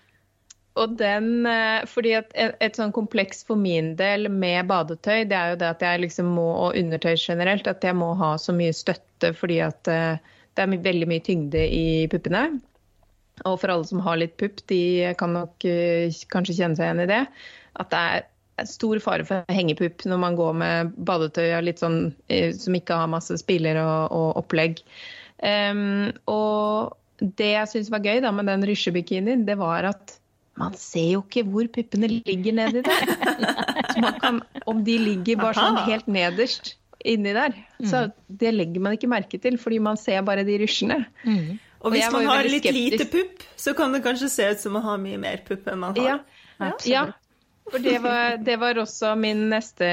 [0.79, 5.53] og den, eh, fordi et, et, sånn kompleks for min del med badetøy, det er
[5.53, 8.75] jo det at jeg liksom må, og undertøy generelt, at jeg må ha så mye
[8.75, 10.21] støtte fordi at eh,
[10.55, 12.45] det er veldig mye tyngde i puppene.
[13.47, 16.99] Og for alle som har litt pupp, de kan nok uh, kanskje kjenne seg igjen
[17.05, 17.21] i det.
[17.79, 18.01] At det
[18.59, 23.09] er stor fare for hengepupp når man går med badetøy litt sånn, som ikke har
[23.09, 24.83] masse spiller og, og opplegg.
[25.39, 30.19] Um, og det jeg syns var gøy da med den rysjebikinien, det var at
[30.59, 33.11] man ser jo ikke hvor puppene ligger nedi der.
[34.21, 36.75] Kan, om de ligger bare sånn helt nederst
[37.07, 37.55] inni der.
[37.79, 38.13] Så mm.
[38.41, 41.01] det legger man ikke merke til, fordi man ser bare de rysjene.
[41.25, 41.57] Mm.
[41.81, 42.93] Og hvis og man har litt skeptisk.
[42.93, 45.81] lite pupp, så kan det kanskje se ut som å ha mye mer pupp enn
[45.81, 46.21] man har.
[46.61, 47.05] Ja, ja
[47.71, 49.87] for det var, det var, også min neste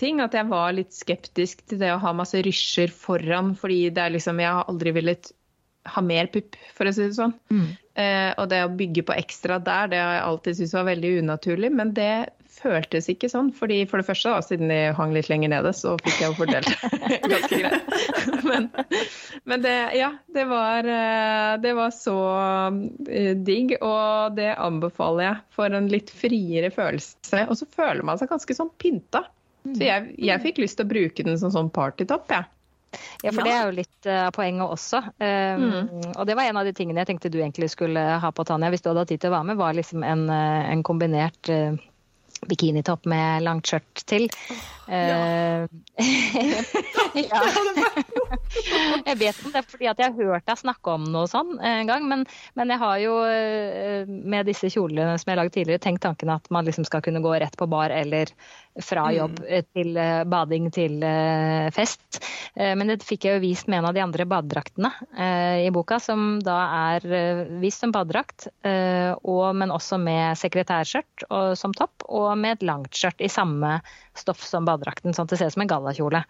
[0.00, 4.02] ting, at jeg var litt skeptisk til det å ha masse rysjer foran, fordi det
[4.02, 5.30] er liksom Jeg har aldri villet
[5.94, 7.34] ha mer pupp, for å si det sånn.
[7.52, 7.70] Mm.
[7.94, 11.12] Eh, og det å bygge på ekstra der, det har jeg alltid syntes var veldig
[11.22, 11.70] unaturlig.
[11.78, 12.14] Men det
[12.54, 13.50] føltes ikke sånn.
[13.54, 16.38] fordi For det første, da, siden de hang litt lenger nede, så fikk jeg jo
[16.38, 16.70] fordelt
[17.32, 17.94] ganske greit.
[18.50, 18.68] men,
[19.50, 22.18] men det, ja, det var, eh, det var så
[23.08, 27.46] eh, digg, og det anbefaler jeg for en litt friere følelse.
[27.46, 29.26] Og så føler man seg ganske sånn pynta.
[29.64, 32.44] Så jeg, jeg fikk lyst til å bruke den som sånn partytopp, jeg.
[32.44, 32.50] Ja.
[33.22, 35.00] Ja, for det er jo litt av uh, poenget også.
[35.18, 36.12] Um, mm.
[36.12, 38.70] Og det var en av de tingene jeg tenkte du egentlig skulle ha på, Tanja,
[38.72, 41.52] hvis du hadde hatt tid til å være med, var liksom en, uh, en kombinert
[41.52, 41.78] uh,
[42.48, 44.28] bikinitopp med langt skjørt til.
[44.84, 45.64] Ja.
[47.16, 47.40] ja.
[49.06, 51.56] jeg vet ikke, det er fordi at jeg har hørt deg snakke om noe sånn
[51.64, 52.04] en gang.
[52.10, 52.26] Men,
[52.58, 53.14] men, jeg har jo
[54.08, 57.24] med disse kjolene som jeg har lagd tidligere, tenkt tanken at man liksom skal kunne
[57.24, 58.32] gå rett på bar eller
[58.82, 59.16] fra mm.
[59.16, 59.68] jobb mm.
[59.72, 61.00] til bading til
[61.72, 62.20] fest.
[62.54, 65.72] Eh, men det fikk jeg jo vist med en av de andre badedraktene eh, i
[65.74, 66.58] boka, som da
[66.92, 71.24] er eh, vist som badedrakt, men også med sekretærskjørt
[71.58, 73.78] som topp, og med et langt skjørt i samme
[74.16, 76.24] stoff som badedrakten, sånn at det ser ut som en gallakjole.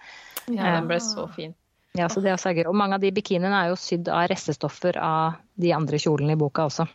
[0.48, 1.55] Ja, den ble så fin.
[1.94, 2.68] Ja, så det også er gøy.
[2.72, 6.40] Og mange av de bikiniene er jo sydd av restestoffer av de andre kjolene i
[6.40, 6.88] boka også.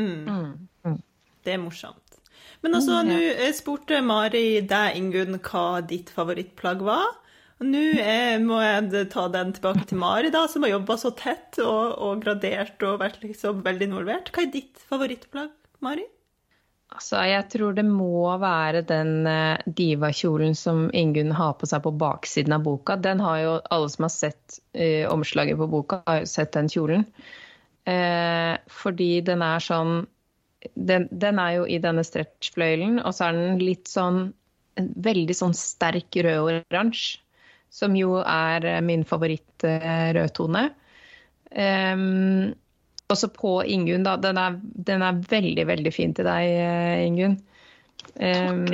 [0.00, 0.26] Mm.
[0.26, 0.52] Mm.
[0.88, 1.00] mm.
[1.46, 2.18] Det er morsomt.
[2.60, 7.06] Men altså, nå eh, spurte Mari deg, Ingunn, hva ditt favorittplagg var.
[7.60, 11.12] Og nå er, må jeg ta den tilbake til Mari, da, som har jobba så
[11.16, 14.32] tett og, og, gradert og vært liksom veldig involvert.
[14.34, 15.52] Hva er ditt favorittplagg,
[15.84, 16.06] Mari?
[16.90, 21.92] Altså, jeg tror det må være den uh, divakjolen som Ingunn har på seg på
[22.00, 22.96] baksiden av boka.
[22.98, 26.70] Den har jo alle som har sett uh, omslaget på boka, har jo sett den
[26.72, 27.06] kjolen.
[27.86, 30.02] Uh, fordi den er sånn
[30.76, 34.26] den, den, er jo i denne stretchfløyelen, og så er den litt sånn
[34.76, 37.22] veldig sånn sterk rød-oransje.
[37.70, 40.64] Som jo er min favoritt-rødtone.
[41.54, 42.50] Um,
[43.14, 44.16] også på Ingunn, da.
[44.20, 47.38] Den er, den er, veldig, veldig fin til deg, eh, Ingunn.
[48.14, 48.64] Um,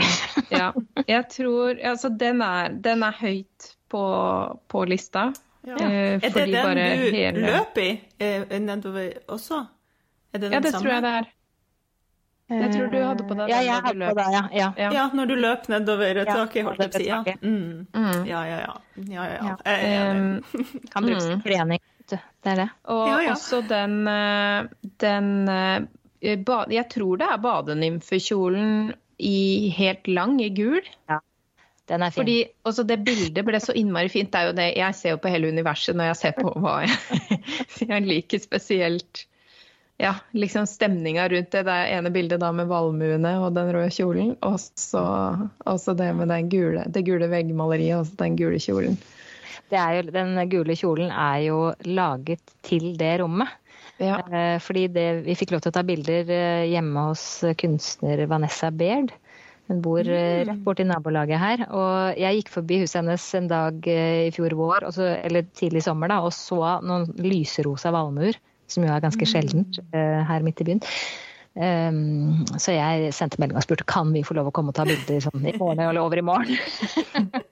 [0.51, 0.71] ja.
[1.07, 4.03] Jeg tror Altså, den er, den er høyt på,
[4.71, 5.33] på lista.
[5.67, 5.75] Ja.
[5.75, 7.47] Uh, er det den du hele...
[7.47, 7.89] løp i
[8.63, 9.65] nedover også?
[10.33, 10.85] Er det den ja, det samme?
[10.85, 11.33] tror jeg det er.
[12.49, 13.49] Jeg tror du hadde på det.
[13.51, 14.43] Ja, jeg hadde på det, ja.
[14.55, 14.91] ja.
[14.95, 15.09] Ja.
[15.15, 17.09] når du løp nedover taket, holdt jeg på å si.
[17.09, 17.23] Ja.
[17.43, 17.87] Mm.
[17.91, 18.21] Mm.
[18.29, 18.77] ja, ja, ja.
[19.11, 20.13] ja, ja, ja.
[20.15, 21.83] Um, kan brukes til trening
[22.13, 22.17] du.
[22.45, 22.69] Det er det.
[22.93, 23.35] Og ja, ja.
[23.35, 24.69] også den, eh,
[25.03, 25.87] den eh,
[26.23, 30.83] Jeg tror det er badenymfekjolen i helt lang, i gul.
[31.09, 31.21] Ja.
[31.87, 32.21] Den er fin.
[32.23, 32.37] Fordi
[32.67, 34.33] også det bildet ble så innmari fint.
[34.33, 36.81] Det er jo det, jeg ser jo på hele universet når jeg ser på hva
[36.83, 37.41] jeg,
[37.93, 39.27] jeg liker spesielt.
[40.03, 41.63] Ja, liksom stemninga rundt det.
[41.69, 44.35] Det ene bildet da med valmuene og den røde kjolen.
[44.45, 48.99] Og så det med gule, det gule veggmaleriet og den gule kjolen
[49.73, 53.55] jo, den gule kjolen er jo laget til det rommet.
[54.03, 54.21] Ja.
[54.29, 57.25] Eh, fordi det, vi fikk lov til å ta bilder eh, hjemme hos
[57.61, 59.15] kunstner Vanessa Baird.
[59.67, 60.51] Hun bor eh, mm.
[60.51, 61.65] rett borti nabolaget her.
[61.71, 66.13] Og jeg gikk forbi huset hennes en dag i fjor vår, så, eller tidlig sommer,
[66.13, 68.39] da, og så noen lyserosa valmuer.
[68.71, 69.31] Som jo er ganske mm.
[69.31, 70.83] sjeldent her midt i byen.
[71.57, 74.85] Um, så jeg sendte melding og spurte kan vi få lov å komme og ta
[74.85, 76.59] bilder sånn i morgen eller over i morgen.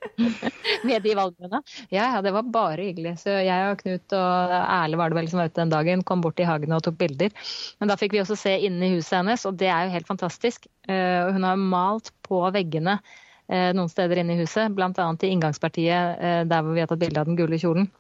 [0.88, 1.60] Med de valgene.
[1.88, 3.16] Ja, ja, det var bare hyggelig.
[3.22, 6.22] Så jeg og Knut og Erle var det vel som var ute den dagen, kom
[6.24, 7.34] bort i hagen og tok bilder.
[7.80, 10.10] Men da fikk vi også se inne i huset hennes, og det er jo helt
[10.10, 10.68] fantastisk.
[10.88, 14.92] Uh, hun har malt på veggene uh, noen steder inne i huset, bl.a.
[14.92, 17.90] i inngangspartiet uh, der hvor vi har tatt bilde av den gule kjolen.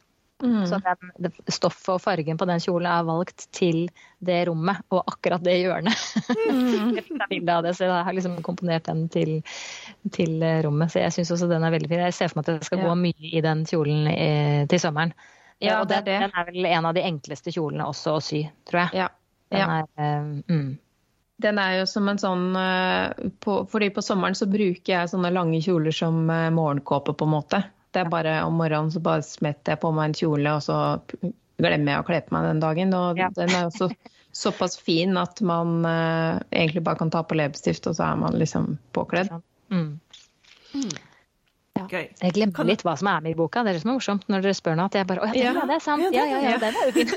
[0.42, 0.64] Mm.
[0.66, 3.84] Så den, stoffet og fargen på den kjolen er valgt til
[4.24, 6.00] det rommet og akkurat det hjørnet.
[6.50, 6.98] Mm.
[7.76, 9.36] så jeg har liksom komponert den til,
[10.12, 10.92] til rommet.
[10.92, 12.04] Så jeg syns også den er veldig fin.
[12.08, 12.90] Jeg ser for meg at det skal ja.
[12.90, 14.30] gå mye i den kjolen i,
[14.70, 15.14] til sommeren.
[15.62, 18.24] Ja, og den, det er den, er vel en av de enkleste kjolene også å
[18.24, 19.04] sy, tror jeg.
[19.04, 19.12] Ja.
[19.54, 20.70] Den er, uh, mm.
[21.44, 23.12] Den er jo som en sånn uh,
[23.42, 27.34] på, Fordi på sommeren så bruker jeg sånne lange kjoler som uh, morgenkåpe, på en
[27.36, 27.62] måte.
[27.94, 30.78] Det er bare om morgenen så bare smetter jeg på meg en kjole, og så
[31.62, 32.94] glemmer jeg å kle på meg den dagen.
[32.98, 33.30] Og ja.
[33.36, 33.90] den er også
[34.44, 38.38] såpass fin at man uh, egentlig bare kan ta på leppestift, og så er man
[38.40, 39.30] liksom påkledd.
[39.70, 39.92] Mm.
[40.74, 40.94] Mm.
[41.74, 41.86] Ja.
[41.90, 43.64] Jeg glemmer litt hva som er med i boka.
[43.66, 44.86] Det er det som er morsomt når dere spør noe.
[44.86, 46.04] At jeg bare Å ja, det, det er sant.
[46.14, 47.14] Ja, ja, ja, den er jo fin.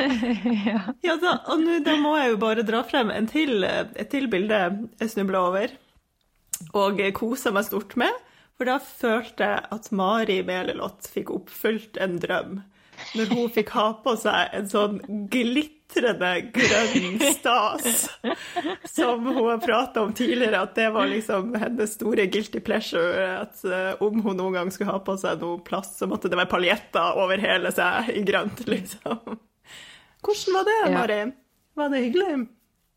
[1.08, 4.28] ja, da, og nå, da må jeg jo bare dra frem en til, et til
[4.32, 4.60] bilde
[5.00, 5.76] jeg snubla over
[6.76, 8.16] og koser meg stort med.
[8.60, 12.58] For da følte jeg at Mari Melelott fikk oppfylt en drøm.
[13.16, 14.98] Når hun fikk ha på seg en sånn
[15.32, 18.02] glitrende grønn stas
[18.92, 23.30] som hun har prata om tidligere, at det var liksom hennes store guilty pleasure.
[23.46, 26.36] At uh, om hun noen gang skulle ha på seg noe plast, så måtte det
[26.42, 29.40] være paljetter over hele seg i grønt, liksom.
[30.20, 31.20] Hvordan var det, Mari?
[31.80, 32.32] Var det hyggelig?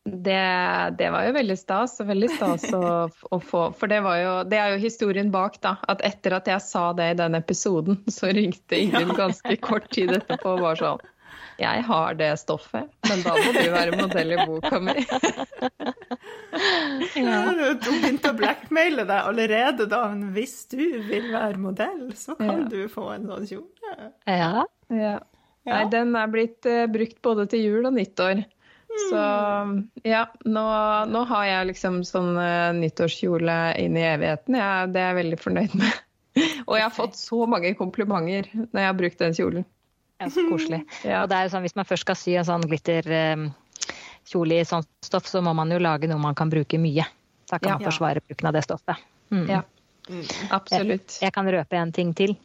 [0.06, 1.96] Det, det, var jo veldig stas.
[2.04, 3.62] Veldig stas å, å, få.
[3.80, 5.78] For det, jo, det, er jo historien bak, da.
[5.88, 10.12] At etter at jeg sa det i den episoden, så ringte Ingrid ganske kort tid
[10.18, 11.06] etterpå og var sånn
[11.62, 14.98] Jeg har det stoffet, men da må du være modell i boka mi.
[17.24, 17.40] ja.
[17.80, 20.02] Du begynte å blackmaile deg allerede da.
[20.12, 22.72] Men hvis du vil være modell, så kan ja.
[22.74, 24.10] du få en sånn kjole.
[24.28, 24.66] Ja.
[24.92, 25.16] ja.
[25.64, 28.44] Nei, den er blitt uh, brukt både til jul og nyttår.
[29.10, 29.20] Så
[30.06, 30.64] ja, nå,
[31.10, 34.58] nå, har jeg liksom sånn uh, nyttårskjole inn i evigheten.
[34.60, 36.02] Jeg, det er jeg veldig fornøyd med.
[36.68, 39.68] Og jeg har fått så mange komplimenter når jeg har brukt den kjolen.
[40.22, 40.84] Ja, så koselig.
[41.10, 41.24] Ja.
[41.24, 43.52] Og det er jo sånn, Hvis man først skal sy en sånn glitterkjole
[44.54, 47.08] um, i sånt stoff, så må man jo lage noe man kan bruke mye.
[47.50, 49.02] Da kan man forsvare bruken av det stoffet.
[49.34, 49.46] Mm.
[49.50, 49.62] Ja,
[50.54, 51.18] absolutt.
[51.18, 52.38] Jeg, jeg kan røpe en ting til.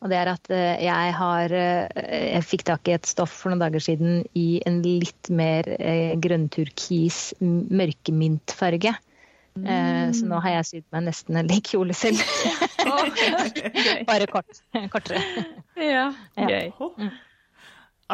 [0.00, 3.52] Og det er at eh, jeg har eh, Jeg fikk tak i et stoff for
[3.52, 8.94] noen dager siden i en litt mer eh, grønnturkis, mørkemintfarge.
[9.60, 10.12] Mm.
[10.14, 12.20] Så nå har jeg sydd meg nesten en lik kjole selv.
[14.08, 14.62] Bare kort.
[14.92, 15.20] Kortere.
[15.76, 16.06] Ja,
[16.38, 16.70] gøy.
[16.70, 17.10] Ja.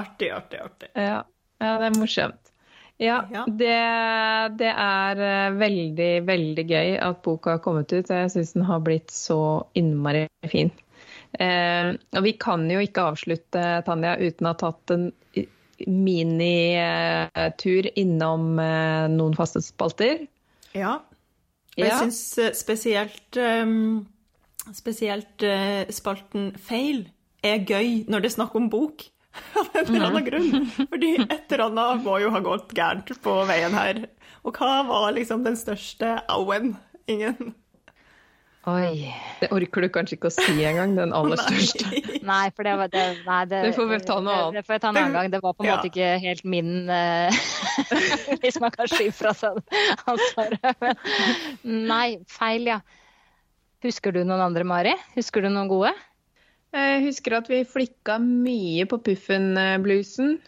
[0.01, 0.89] Artig, artig, artig.
[0.97, 1.21] Ja.
[1.61, 2.51] ja, det er morsomt.
[2.97, 3.45] Ja, Ja.
[3.47, 3.77] det,
[4.57, 5.21] det er
[5.61, 8.11] veldig, veldig gøy at boka har kommet ut.
[8.11, 9.39] Jeg syns den har blitt så
[9.77, 10.73] innmari fin.
[11.39, 15.09] Eh, og vi kan jo ikke avslutte, Tanja, uten å ha tatt en
[15.87, 20.25] minitur innom eh, noen faste spalter.
[20.77, 20.99] Ja.
[21.77, 21.99] Og jeg Ja.
[22.01, 24.07] syns eh, spesielt um,
[24.75, 27.05] Spesielt uh, spalten feil
[27.47, 29.05] er gøy når det er snakk om bok.
[29.61, 30.65] Av en eller annen grunn.
[30.91, 34.01] Fordi et eller annet må jo ha gått gærent på veien her.
[34.43, 36.73] Og hva var liksom den største auen?
[37.07, 37.53] Ingen
[38.67, 39.15] Oi.
[39.39, 41.87] Det orker du kanskje ikke å si engang, den aller største.
[42.27, 42.49] Nei.
[42.57, 44.57] For det var det, nei, det, Det får vi ta noe annet.
[44.59, 45.31] Det får jeg ta en annen gang.
[45.37, 45.77] Det var på en Ja.
[45.77, 47.31] måte ikke helt min uh,
[48.43, 49.61] Hvis man kan skyve fra seg
[50.11, 50.59] ansvaret.
[51.63, 52.81] Men Nei, feil, ja.
[53.87, 54.97] Husker du noen andre, Mari?
[55.15, 55.93] Husker du noen gode?
[56.75, 60.41] Jeg husker at vi flikka mye på Puffen-bluesen.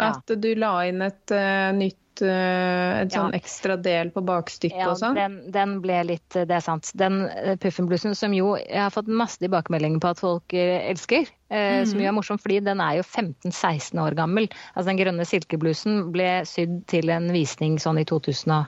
[0.00, 0.14] Ja.
[0.14, 3.38] At du la inn et uh, nytt eh, En sånn Ja.
[3.38, 5.14] ekstra del på bakstykket Ja, og sånn.
[5.14, 6.90] den, den ble litt Det er sant.
[6.94, 7.28] Den
[7.60, 10.90] Puffenblussen som jo jeg har fått masse tilbakemeldinger på at folk elsker.
[10.90, 14.48] elsker, eh, som jo er morsom fordi den er jo 15-16 år gammel.
[14.76, 18.66] Altså Den grønne silkeblusen ble sydd til en visning sånn i 2008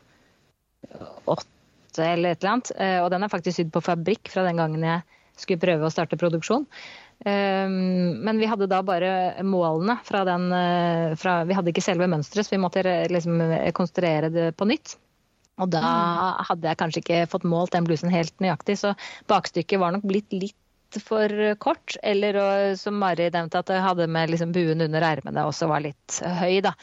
[1.98, 2.70] eller et eller annet.
[2.78, 5.02] eh, Og den er faktisk sydd på fabrikk fra den gangen jeg
[5.36, 6.66] skulle prøve å starte produksjon.
[7.26, 12.06] Um, Men vi hadde da bare målene fra den eh, fra, Vi hadde ikke selve
[12.06, 14.94] mønsteret, så vi måtte eh, liksom eh, konstruere det på nytt.
[15.58, 15.82] Og da
[16.46, 18.92] hadde jeg kanskje ikke fått målt den blusen helt nøyaktig, så
[19.26, 21.96] bakstykket var nok blitt litt for kort.
[22.06, 25.82] Eller og, som Mari nevnte, at jeg hadde med liksom buen under ermene også var
[25.82, 26.76] litt høy, da.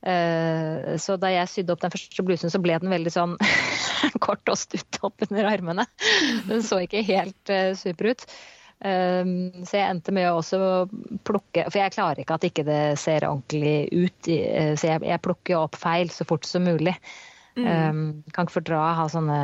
[0.00, 3.36] Eh, Så da jeg sydde opp den første blusen, så ble den veldig sånn
[4.24, 5.84] kort og stutt opp under armene.
[6.48, 8.24] Den så ikke helt eh, super ut.
[8.78, 10.58] Um, så jeg endte med å også
[11.26, 14.28] plukke For jeg klarer ikke at ikke det ser ordentlig ut.
[14.30, 16.94] eh, Så jeg, plukker jo opp feil så fort som mulig.
[17.58, 18.22] Mm.
[18.30, 19.36] kan ikke fordra å ha sånne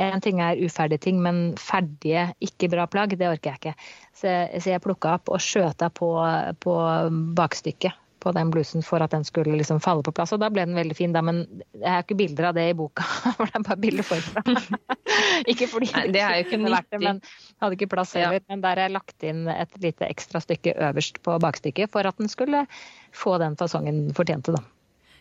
[0.00, 3.74] En ting er uferdige ting, men ferdige, ikke bra plagg, det orker jeg ikke.
[4.16, 6.08] Så, jeg- så plukka opp og skjøta på,
[6.64, 6.76] på
[7.36, 10.34] bakstykket på den blusen for at den skulle liksom falle på plass.
[10.36, 11.42] Og da ble den veldig fin, da, men
[11.74, 13.04] jeg har ikke bilder av det i boka.
[13.36, 14.44] For det er bare bilder forfra.
[15.52, 17.22] ikke fordi Nei, det er jo ikke kunne vært det, men
[17.62, 18.32] hadde ikke plass Ja.
[18.50, 22.18] Men der har jeg lagt inn et lite ekstra stykke øverst på bakstykket for at
[22.20, 22.66] den skulle
[23.16, 24.62] få den fasongen fortjente, da.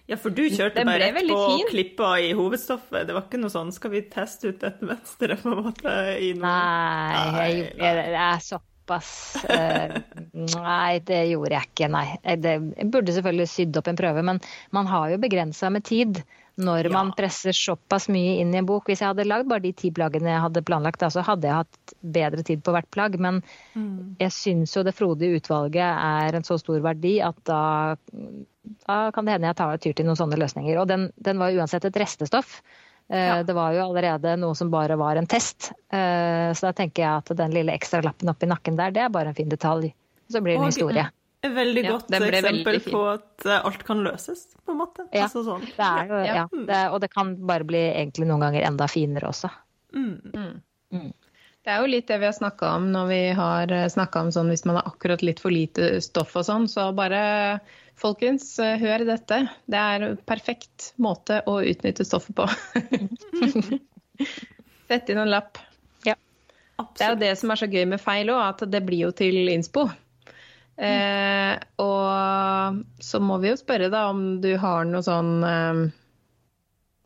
[0.10, 1.68] Ja, for du kjørte bare rett på fin.
[1.70, 3.06] klippa i hovedstoffet.
[3.06, 5.93] Det var ikke noe sånn 'skal vi teste ut dette mønsteret', på en måte?
[6.18, 6.50] I noe...
[6.50, 10.02] Nei, jeg, jeg, jeg, jeg, jeg såpass eh,
[10.34, 12.18] Nei, det gjorde jeg ikke, nei.
[12.24, 14.40] Jeg- Det, jeg burde selvfølgelig sydd opp en prøve, men
[14.72, 16.24] man har jo begrensa med tid
[16.60, 16.92] når Ja.
[16.92, 18.86] man presser såpass mye inn i en bok.
[18.88, 21.54] Hvis jeg hadde lagd bare de ti plaggene jeg hadde planlagt, da, så hadde jeg
[21.56, 23.18] hatt bedre tid på hvert plagg.
[23.18, 23.42] Men
[23.76, 24.16] Mm.
[24.20, 27.96] jeg syns jo det frodige utvalget er en så stor verdi at da,
[28.88, 30.78] da kan det hende jeg tar tyr til noen sånne løsninger.
[30.82, 32.62] Og den, den var uansett et restestoff.
[33.10, 33.43] Eh, Ja.
[33.43, 35.72] Det var jo allerede noe som bare var en test.
[35.91, 39.10] Eh, Så da tenker jeg at den lille ekstra lappen oppi nakken der, det er
[39.10, 39.93] bare en fin detalj.
[40.30, 41.07] Så blir det en historie.
[41.41, 45.05] Et veldig godt ja, eksempel veldig på at eh, alt kan løses, på en måte.
[45.14, 45.24] Ja.
[45.24, 45.62] Altså sånn.
[45.66, 46.34] Det er jo, Ja.
[46.36, 49.49] ja, det, og det kan bare bli egentlig noen ganger enda finere også.
[49.95, 50.62] Mm.
[51.64, 54.49] Det er jo litt det vi har snakka om når vi har snakka om sånn
[54.49, 57.60] hvis man har akkurat litt for lite stoff og sånn, så bare
[58.00, 59.41] folkens, eh, hør dette.
[59.70, 62.47] Det er en perfekt måte å utnytte stoffet på.
[64.89, 65.60] Sett inn en lapp.
[66.80, 69.12] Det er jo det som er så gøy med feil òg, at det blir jo
[69.16, 69.89] til innspo.
[70.80, 75.82] Eh, og så må vi jo spørre da om du har noe sånn eh,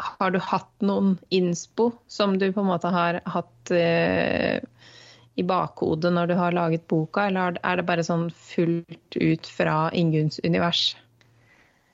[0.03, 4.61] Har du hatt noen innspo som du på en måte har hatt eh,
[5.35, 9.77] i bakhodet når du har laget boka, eller er det bare sånn fullt ut fra
[9.93, 10.93] Ingunns univers?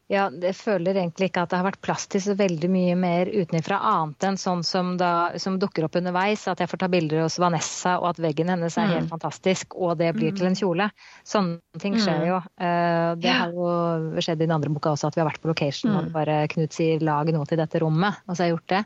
[0.10, 3.30] Ja, jeg føler egentlig ikke at det har vært plass til så veldig mye mer
[3.30, 6.47] utenfra, annet enn sånn som, da, som dukker opp underveis.
[6.49, 9.99] At jeg får ta bilder hos Vanessa, og at veggen hennes er helt fantastisk, og
[9.99, 10.88] det blir til en kjole.
[11.24, 12.38] Sånne ting skjer jo.
[12.57, 15.47] Eh, Det har jo skjedd i den andre boka også, at vi har vært på
[15.53, 18.68] location og bare Knut sier 'lag noe til dette rommet', og så har jeg gjort
[18.68, 18.86] det.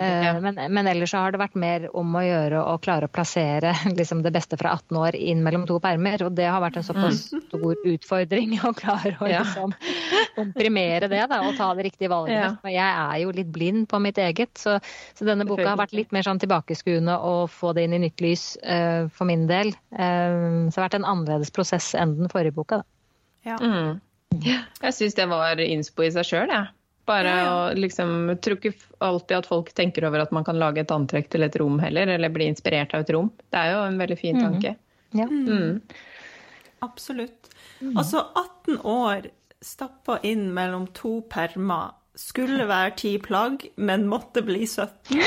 [0.00, 3.12] Eh, Men, men ellers så har det vært mer om å gjøre å klare å
[3.12, 6.22] plassere liksom, det beste fra 18 år inn mellom to permer.
[6.24, 9.42] Og det har vært en såpass stor utfordring å klare å Ja.
[9.44, 9.72] liksom,
[10.42, 12.36] komprimere det da, og ta det riktige valget.
[12.36, 12.72] Ja.
[12.72, 14.78] Jeg er jo litt blind på mitt eget, så,
[15.18, 18.22] så denne boka har vært litt mer sånn tilbakeskuende å få det inn i nytt
[18.24, 19.74] lys uh, for min del.
[19.94, 20.38] Eh,
[20.68, 22.82] så det har vært en annerledes prosess enn den forrige boka.
[22.82, 22.88] Da.
[23.52, 23.58] Ja.
[23.58, 24.00] Mm.
[24.42, 26.70] Jeg syns det var innspo i seg sjøl, jeg.
[27.08, 27.52] Bare Ja, ja.
[27.52, 28.72] å liksom jeg Tror ikke
[29.02, 32.14] alltid at folk tenker over at man kan lage et antrekk til et rom heller,
[32.14, 33.32] eller bli inspirert av et rom.
[33.50, 34.76] Det er jo en veldig fin tanke.
[35.12, 35.26] Ja.
[35.26, 35.82] Mm.
[36.82, 37.50] Absolutt.
[37.96, 39.26] Altså, 18 år
[39.62, 45.22] stappa inn mellom to permer skulle være ti plagg, men måtte bli 17.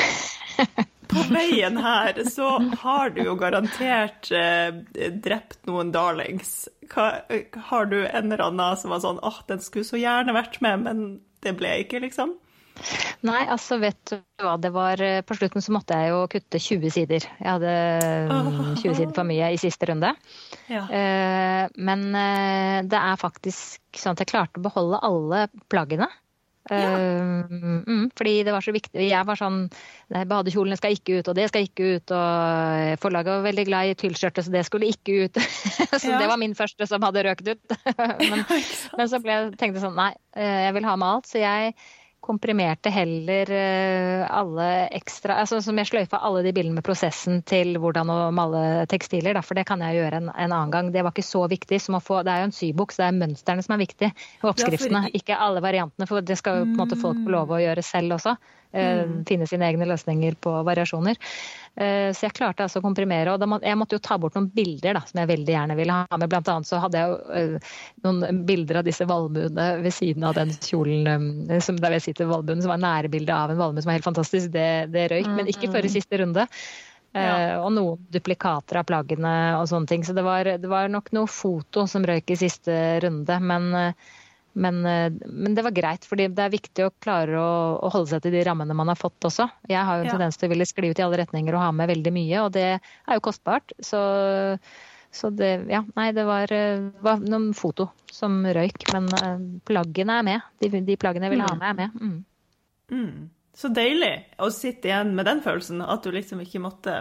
[1.15, 2.49] På veien her så
[2.81, 4.73] har du jo garantert eh,
[5.23, 6.65] drept noen darlings.
[6.91, 7.21] Hva,
[7.69, 10.85] har du en eller annen som var sånn åh, den skulle så gjerne vært med,
[10.87, 11.05] men
[11.45, 12.35] det ble ikke, liksom?
[13.25, 16.61] Nei, altså vet du hva det var eh, På slutten så måtte jeg jo kutte
[16.61, 17.27] 20 sider.
[17.39, 17.71] Jeg hadde
[18.29, 20.11] mm, 20 sider for mye i siste runde.
[20.71, 20.83] Ja.
[20.89, 26.09] Eh, men eh, det er faktisk sånn at jeg klarte å beholde alle plaggene.
[26.65, 29.03] Uh, mm, fordi det var så viktig.
[29.05, 29.67] Jeg var sånn
[30.09, 32.13] Badekjolene skal ikke ut, og det skal ikke ut.
[32.17, 35.37] Og forlaget var veldig glad i tyllskjørtet, så det skulle ikke ut.
[36.01, 36.17] så ja.
[36.23, 37.77] det var min første som hadde røket ut.
[38.31, 38.41] men,
[38.97, 41.29] men, så ble jeg, tenkte jeg sånn Nei, jeg vil ha med alt.
[41.29, 41.77] Så jeg
[42.25, 43.51] komprimerte heller
[44.25, 44.67] alle
[44.97, 49.37] ekstra altså Som jeg sløyfa alle de bildene med prosessen til hvordan å male tekstiler.
[49.37, 50.91] Da, for det kan jeg gjøre en, en, annen gang.
[50.93, 53.09] Det var ikke så viktig som å få Det er jo en sybok, så det
[53.09, 54.11] er mønsterne som er viktig.
[54.43, 55.21] Og oppskriftene, ja, for...
[55.21, 56.09] ikke alle variantene.
[56.09, 58.35] For det skal jo på en måte folk få lov å gjøre selv også.
[58.75, 59.21] Mm.
[59.27, 61.15] Finne sine egne løsninger på variasjoner.
[61.75, 63.33] Så jeg klarte altså å komprimere.
[63.35, 66.19] Og jeg måtte jo ta bort noen bilder da, som jeg veldig gjerne ville ha
[66.19, 66.29] med.
[66.31, 67.59] Blant annet så hadde jeg jo
[68.05, 72.63] noen bilder av disse valmuene ved siden av den kjolen som der jeg sitter valmuen,
[72.63, 74.51] som var nærbilde av en valmue som var helt fantastisk.
[74.55, 76.47] Det, det røyk, men ikke før i siste runde.
[77.15, 77.61] Ja.
[77.63, 80.03] Og noen duplikater av plaggene og sånne ting.
[80.03, 83.39] Så det var, det var nok noe foto som røyk i siste runde.
[83.39, 83.95] Men
[84.55, 88.13] men, eh, men, det var greit, fordi det er viktig å klare å, å, holde
[88.13, 89.49] seg til de rammene man har fått også.
[89.67, 91.71] Jeg har jo en tendens til å ville skli ut i alle retninger og ha
[91.75, 93.75] med veldig mye, og det er jo kostbart.
[93.83, 93.99] Så,
[95.11, 100.21] så det Ja, nei, det var, eh, var, noen foto som røyk, men eh, plaggene
[100.21, 100.45] er med.
[100.63, 101.65] De, de plaggene jeg ville ha mm.
[101.65, 101.99] med, er med.
[101.99, 102.95] Mm.
[102.95, 103.27] Mm.
[103.55, 106.95] Så deilig å sitte igjen med den følelsen, at du liksom ikke måtte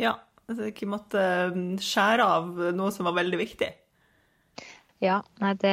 [0.00, 0.14] Ja,
[0.48, 1.20] altså ikke måtte
[1.52, 3.70] mm, skjære av noe som var veldig viktig.
[4.98, 5.72] Ja, nei, det,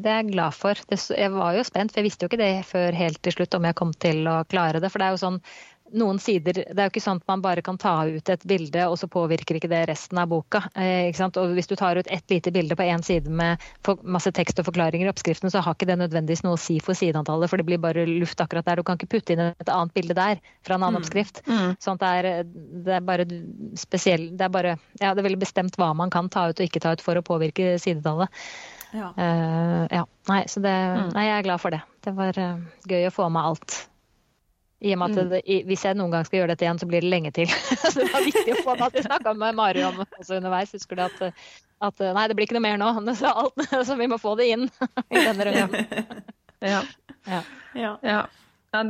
[0.00, 0.78] det, er jeg glad for.
[0.88, 3.56] Det, jeg var jo spent, for jeg visste jo ikke det før helt til slutt
[3.58, 4.88] om jeg kom til å klare det.
[4.92, 5.40] For det er jo sånn
[5.94, 8.86] noen sider Det er jo ikke sånn at man bare kan ta ut et bilde,
[8.88, 10.62] og så påvirker ikke det resten av boka.
[10.74, 13.62] Eh, og hvis du tar ut ett lite bilde på én side med
[14.02, 16.98] masse tekst og forklaringer i oppskriften, så har ikke det nødvendigvis noe å si for
[16.98, 18.80] sideantallet, for det blir bare luft akkurat der.
[18.80, 21.02] Du kan ikke putte inn et annet bilde der fra en annen mm.
[21.04, 21.42] oppskrift.
[21.46, 21.74] Mm.
[21.82, 22.54] Sånn at det er,
[22.86, 23.26] det er bare
[23.78, 26.66] spesiell Det er bare Ja, det er veldig bestemt hva man kan ta ut og
[26.66, 28.32] ikke ta ut for å påvirke sidetallet.
[28.94, 29.10] Ja.
[29.18, 30.06] Uh, ja.
[30.30, 31.10] Nei, så det, mm.
[31.16, 31.82] nei, jeg er glad for det.
[32.06, 33.78] Det var uh, gøy å få med alt.
[34.84, 35.28] I og med at mm.
[35.32, 37.52] det, hvis jeg noen gang skal gjøre dette igjen, så blir det lenge til.
[37.82, 40.74] så det var viktig å få med at jeg snakka med Mari om også underveis.
[40.76, 41.22] Husker du at,
[41.88, 44.50] at, nei, det blir ikke noe mer nå, så, alt, så vi må få det
[44.52, 44.66] inn
[45.14, 46.02] i denne runden.
[46.60, 46.82] ja.
[47.24, 47.44] ja.
[47.72, 47.94] ja.
[48.04, 48.18] ja.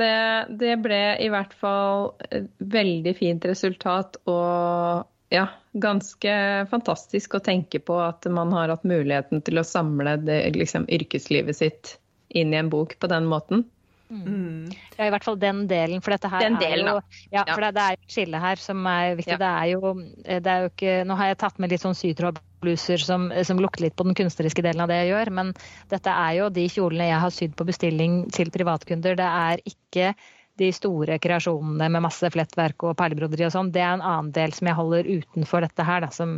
[0.01, 0.15] det,
[0.59, 6.35] det, ble i hvert fall et veldig fint resultat og ja, ganske
[6.71, 11.59] fantastisk å tenke på at man har hatt muligheten til å samle det, liksom, yrkeslivet
[11.59, 11.97] sitt
[12.29, 13.65] inn i en bok på den måten.
[14.09, 14.69] Mm.
[14.97, 16.03] Ja, i hvert fall den delen.
[16.05, 17.01] For dette her den delen, er jo
[17.35, 19.35] ja, for det, det er et skille her som er viktig.
[19.35, 19.41] Ja.
[19.43, 19.93] Det, er jo,
[20.27, 23.87] det er jo ikke Nå har jeg tatt med litt sånn sytrådbluser som, som lukter
[23.87, 25.53] litt på den kunstneriske delen av det jeg gjør, men
[25.93, 29.19] dette er jo de kjolene jeg har sydd på bestilling til privatkunder.
[29.19, 30.15] Det er ikke
[30.57, 33.73] de store kreasjonene med masse flettverk og perlebroderi og sånn.
[33.75, 36.31] Det er en annen del som jeg holder utenfor dette her, da, som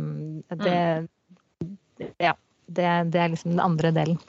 [0.49, 2.09] det, mm.
[2.19, 2.35] Ja.
[2.69, 4.19] Det, det, er liksom den andre delen.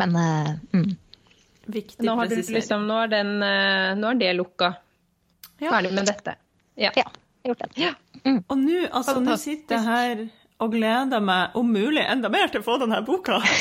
[0.00, 0.94] Men uh, mm.
[1.66, 4.74] Viktig nå, har du, liksom, nå, er den, eh, nå er det lukka.
[5.58, 5.70] Ja.
[5.70, 6.38] Ferdig med dette.
[6.80, 6.90] Ja.
[6.98, 7.06] ja
[7.44, 7.68] gjort det.
[7.80, 7.92] Ja.
[8.24, 8.40] Mm.
[8.48, 10.24] Og nå altså, sitter jeg her
[10.62, 13.40] og gleder meg om mulig enda mer til å få denne boka.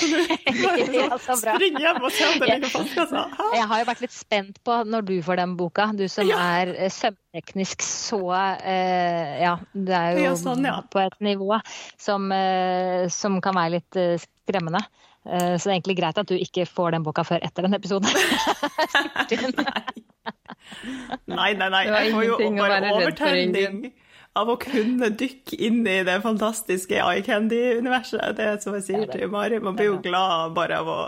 [0.53, 3.25] Så ja, spring hjem og se om det ligger postkassa.
[3.57, 6.39] Jeg har jo vært litt spent på når du får den boka, du som ja.
[6.61, 8.21] er sømteknisk søvnteknisk så
[8.61, 11.57] eh, Ja, du er jo sånn, på et nivå
[11.97, 14.83] som, eh, som kan være litt eh, skremmende.
[15.25, 17.77] Eh, så det er egentlig greit at du ikke får den boka før etter den
[17.77, 18.09] episoden.
[21.31, 21.83] nei, nei, nei.
[21.87, 23.93] Jeg får jo bare overtenning
[24.39, 28.33] av å kunne dykke inn i det fantastiske Eye Candy-universet.
[28.37, 30.99] Det er som jeg sier til Mari, man blir jo glad bare av å,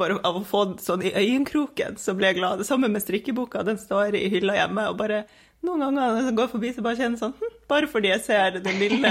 [0.00, 2.00] bare av å få sånn i øyenkroken.
[2.00, 2.62] Så blir jeg glad.
[2.62, 3.62] Det samme med strikkeboka.
[3.66, 4.88] Den står i hylla hjemme.
[4.90, 5.24] og bare
[5.66, 8.56] noen ganger når jeg går forbi, så bare kjenner sånn hm, Bare fordi jeg ser
[8.64, 9.10] den lille,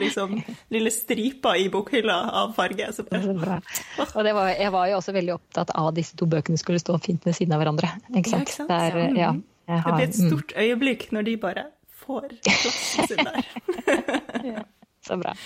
[0.00, 0.38] liksom,
[0.72, 2.88] lille stripa i bokhylla av farge.
[2.96, 3.60] Så bare,
[4.00, 6.96] og var, jeg var jo også veldig opptatt av at disse to bøkene skulle stå
[7.04, 7.92] fint ved siden av hverandre.
[8.10, 8.40] Ikke sant?
[8.40, 8.72] Ja, ikke sant?
[8.72, 9.30] Der, ja,
[9.70, 10.32] har, det blir et mm.
[10.32, 11.66] stort øyeblikk når de bare
[12.02, 14.64] får plassen sin der.
[15.06, 15.36] så bra.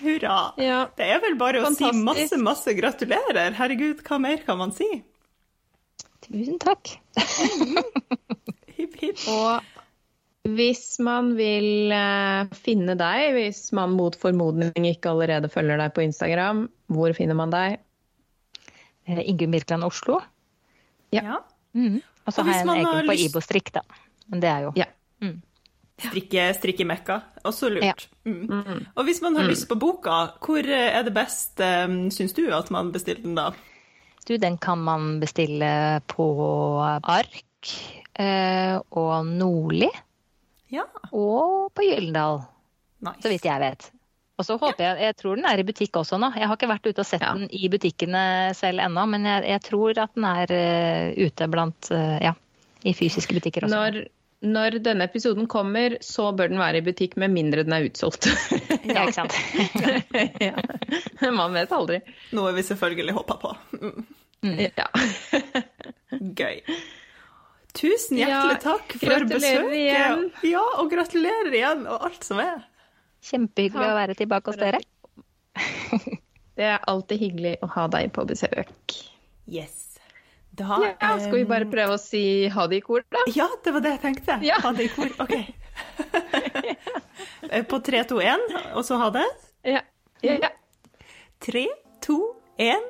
[0.00, 0.38] Hurra.
[0.58, 0.80] Ja.
[0.98, 1.92] Det er vel bare Fantastisk.
[1.92, 3.54] å si masse, masse gratulerer.
[3.60, 4.88] Herregud, hva mer kan man si?
[6.26, 6.96] Tusen takk.
[8.78, 9.22] hipp, hipp.
[9.30, 9.81] Og
[10.48, 16.02] hvis man vil eh, finne deg, hvis man mot formodning ikke allerede følger deg på
[16.02, 17.78] Instagram, hvor finner man deg?
[19.06, 20.18] Eh, Ingunn Birkeland Oslo.
[21.14, 21.38] Ja.
[21.78, 22.00] Mm.
[22.26, 23.84] Og så har jeg en egen på lyst- Ibo-strikk, da.
[24.26, 24.90] Men det er jo Ja.
[26.02, 27.20] Strikke, mekka.
[27.46, 27.84] Også lurt.
[27.84, 27.92] Ja.
[28.26, 28.86] Mm.
[28.96, 32.48] Og hvis man har lyst på boka, hvor eh, er det best, um, syns du,
[32.50, 33.52] at man bestiller den da?
[34.26, 36.26] Du, den kan man bestille på
[36.82, 37.70] Ark
[38.18, 39.90] eh, og Nordli
[40.72, 42.46] Ja, og på Gyldendal,
[43.20, 43.90] så vidt jeg vet.
[44.40, 46.32] Og så håper jeg Jeg tror den er i butikk også nå.
[46.38, 47.34] Jeg har ikke vært ute og sett Ja.
[47.36, 48.22] den i butikkene
[48.56, 52.32] selv ennå, men jeg, jeg tror at den er uh, ute blant uh, Ja,
[52.82, 53.76] i fysiske butikker også.
[53.76, 53.98] Når,
[54.42, 58.26] når denne episoden kommer, så bør den være i butikk, med mindre den er utsolgt.
[58.88, 59.36] Ja, ikke sant.
[60.48, 60.56] ja.
[61.30, 62.00] Man vet aldri.
[62.34, 63.52] Noe vi selvfølgelig håper på.
[63.78, 64.58] Mm.
[64.58, 64.88] Ja.
[66.18, 66.64] Gøy.
[67.72, 69.72] Tusen hjertelig Ja, takk for besøket.
[69.78, 70.26] igjen.
[70.44, 72.58] Ja, og gratulerer igjen, og alt som er.
[73.24, 74.80] Kjempehyggelig å være tilbake hos dere.
[76.52, 78.96] Det er alltid hyggelig å ha deg på besøk.
[79.48, 79.78] Yes.
[80.52, 83.22] Da, Ja, skal vi bare prøve å si ha det i kor, da?
[83.32, 84.36] Ja, det var det jeg tenkte.
[84.44, 84.58] Ja.
[84.60, 85.08] Ha det i kor.
[85.24, 85.36] OK.
[87.52, 88.44] Eh, På 3, 2, 1,
[88.78, 89.24] og så ha det.
[89.68, 89.80] Ja.
[90.24, 90.50] ja, ja.
[91.44, 91.66] 3,
[92.06, 92.16] 2,
[92.56, 92.86] 1.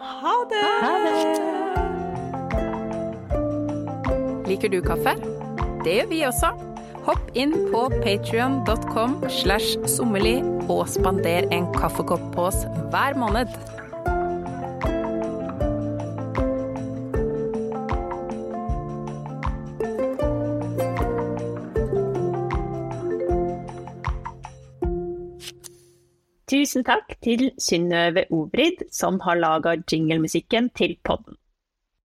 [0.00, 1.87] Ha det!
[4.48, 5.12] Liker du kaffe?
[5.84, 6.48] Det gjør vi også.
[7.04, 10.38] Hopp inn på patrion.com slash sommerli
[10.72, 13.52] og spander en kaffekopp på oss hver måned.
[26.48, 31.37] Tusen takk til Synnøve Obrid, som har laga jinglemusikken til podden.